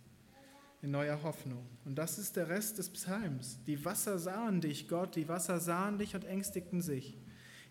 in 0.82 0.90
neuer 0.90 1.22
Hoffnung. 1.22 1.66
Und 1.84 1.96
das 1.96 2.18
ist 2.18 2.36
der 2.36 2.48
Rest 2.48 2.78
des 2.78 2.90
Psalms. 2.90 3.58
Die 3.66 3.84
Wasser 3.84 4.18
sahen 4.18 4.60
dich, 4.60 4.88
Gott, 4.88 5.16
die 5.16 5.28
Wasser 5.28 5.58
sahen 5.58 5.98
dich 5.98 6.14
und 6.14 6.24
ängstigten 6.24 6.82
sich. 6.82 7.16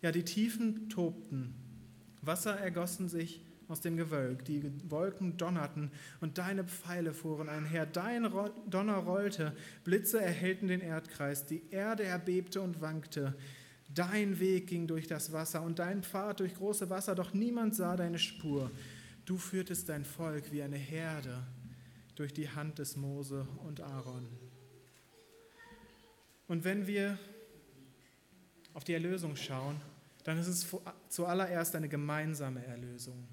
Ja, 0.02 0.12
die 0.12 0.26
Tiefen 0.26 0.90
tobten 0.90 1.56
Wasser 2.26 2.60
ergossen 2.60 3.10
sich 3.10 3.42
aus 3.68 3.82
dem 3.82 3.98
Gewölk, 3.98 4.46
die 4.46 4.72
Wolken 4.90 5.38
donnerten 5.38 5.92
und 6.22 6.38
deine 6.38 6.64
Pfeile 6.64 7.14
fuhren 7.14 7.50
einher, 7.50 7.86
dein 7.86 8.30
Donner 8.68 8.98
rollte, 8.98 9.56
Blitze 9.84 10.22
erhellten 10.22 10.68
den 10.68 10.82
Erdkreis, 10.82 11.46
die 11.46 11.64
Erde 11.72 12.04
erbebte 12.04 12.62
und 12.62 12.82
wankte. 12.82 13.36
Dein 13.94 14.40
Weg 14.40 14.68
ging 14.68 14.88
durch 14.88 15.08
das 15.08 15.32
Wasser 15.32 15.62
und 15.62 15.80
dein 15.80 16.04
Pfad 16.04 16.40
durch 16.40 16.56
große 16.56 16.90
Wasser, 16.90 17.16
doch 17.16 17.34
niemand 17.34 17.76
sah 17.76 17.96
deine 17.96 18.20
Spur. 18.20 18.72
Du 19.26 19.38
führtest 19.38 19.90
dein 19.90 20.06
Volk 20.06 20.52
wie 20.52 20.62
eine 20.62 20.78
Herde 20.78 21.44
durch 22.16 22.34
die 22.34 22.50
Hand 22.50 22.80
des 22.80 22.96
Mose 22.96 23.48
und 23.66 23.82
Aaron. 23.82 24.28
Und 26.48 26.64
wenn 26.64 26.86
wir 26.86 27.18
auf 28.74 28.84
die 28.84 28.94
Erlösung 28.94 29.36
schauen, 29.36 29.82
dann 30.26 30.40
ist 30.40 30.48
es 30.48 30.68
zuallererst 31.08 31.76
eine 31.76 31.88
gemeinsame 31.88 32.66
Erlösung. 32.66 33.28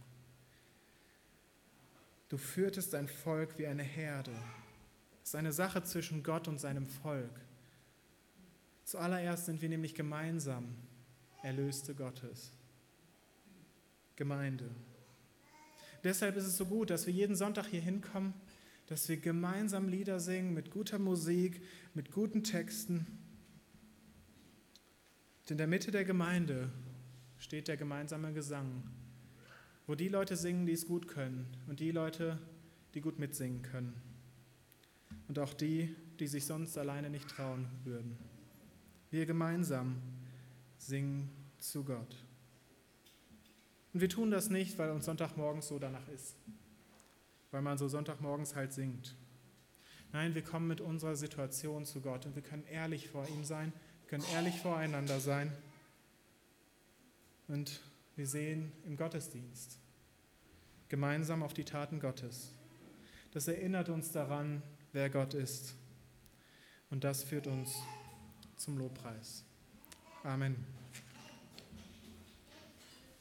Du 2.29 2.37
führtest 2.37 2.93
dein 2.93 3.09
Volk 3.09 3.59
wie 3.59 3.67
eine 3.67 3.83
Herde. 3.83 4.33
Es 5.23 5.31
ist 5.31 5.35
eine 5.35 5.53
Sache 5.53 5.83
zwischen 5.83 6.23
Gott 6.23 6.49
und 6.49 6.61
seinem 6.61 6.87
Volk. 6.87 7.41
Zuallererst 8.85 9.47
sind 9.47 9.63
wir 9.63 9.71
nämlich 9.71 9.95
gemeinsam 9.95 10.77
Erlöste 11.43 11.95
Gottes. 11.95 12.53
Gemeinde. 14.17 14.69
Deshalb 16.05 16.37
ist 16.37 16.47
es 16.47 16.59
so 16.59 16.67
gut, 16.67 16.91
dass 16.91 17.07
wir 17.07 17.15
jeden 17.15 17.37
Sonntag 17.37 17.69
hier 17.69 17.81
hinkommen, 17.81 18.35
dass 18.87 19.09
wir 19.09 19.17
gemeinsam 19.17 19.89
Lieder 19.89 20.21
singen 20.21 20.53
mit 20.53 20.71
guter 20.71 20.99
Musik, 20.99 21.63
mit 21.95 22.13
guten 22.13 22.45
Texten. 22.45 23.22
In 25.49 25.59
der 25.59 25.67
Mitte 25.67 25.91
der 25.91 26.05
Gemeinde 26.05 26.71
steht 27.37 27.69
der 27.69 27.77
gemeinsame 27.77 28.33
Gesang, 28.33 28.85
wo 29.87 29.95
die 29.95 30.09
Leute 30.09 30.37
singen, 30.37 30.67
die 30.67 30.73
es 30.73 30.87
gut 30.87 31.09
können 31.09 31.47
und 31.67 31.81
die 31.81 31.91
Leute, 31.91 32.39
die 32.95 33.01
gut 33.01 33.19
mitsingen 33.19 33.63
können. 33.63 34.01
Und 35.29 35.39
auch 35.39 35.53
die, 35.53 35.95
die 36.21 36.27
sich 36.27 36.47
sonst 36.47 36.79
alleine 36.79 37.11
nicht 37.11 37.29
trauen 37.29 37.69
würden. 37.85 38.17
Wir 39.11 39.27
gemeinsam 39.27 40.01
singen 40.79 41.29
zu 41.59 41.85
Gott. 41.85 42.17
Und 43.93 44.01
wir 44.01 44.09
tun 44.09 44.31
das 44.31 44.49
nicht, 44.49 44.79
weil 44.79 44.91
uns 44.91 45.05
Sonntagmorgens 45.05 45.69
so 45.69 45.79
danach 45.79 46.09
ist, 46.09 46.37
weil 47.51 47.63
man 47.63 47.77
so 47.77 47.89
Sonntagmorgens 47.89 48.55
halt 48.55 48.73
singt. 48.73 49.17
Nein, 50.13 50.35
wir 50.35 50.43
kommen 50.43 50.69
mit 50.69 50.81
unserer 50.81 51.17
Situation 51.17 51.85
zu 51.85 52.01
Gott 52.01 52.27
und 52.27 52.37
wir 52.37 52.43
können 52.43 52.65
ehrlich 52.71 53.09
vor 53.09 53.27
ihm 53.29 53.45
sein, 53.45 53.73
können 54.13 54.27
ehrlich 54.35 54.61
voreinander 54.61 55.21
sein. 55.21 55.51
Und 57.49 57.81
wir 58.15 58.27
sehen 58.27 58.71
im 58.85 58.99
Gottesdienst 58.99 59.79
gemeinsam 60.91 61.43
auf 61.43 61.55
die 61.55 61.65
Taten 61.65 61.99
Gottes. 61.99 62.53
Das 63.31 63.49
erinnert 63.49 63.89
uns 63.89 64.13
daran, 64.13 64.63
wer 64.93 65.09
Gott 65.09 65.33
ist. 65.33 65.77
Und 66.91 67.05
das 67.05 67.25
führt 67.25 67.47
uns 67.47 67.75
zum 68.59 68.77
Lobpreis. 68.77 69.45
Amen. 70.25 70.82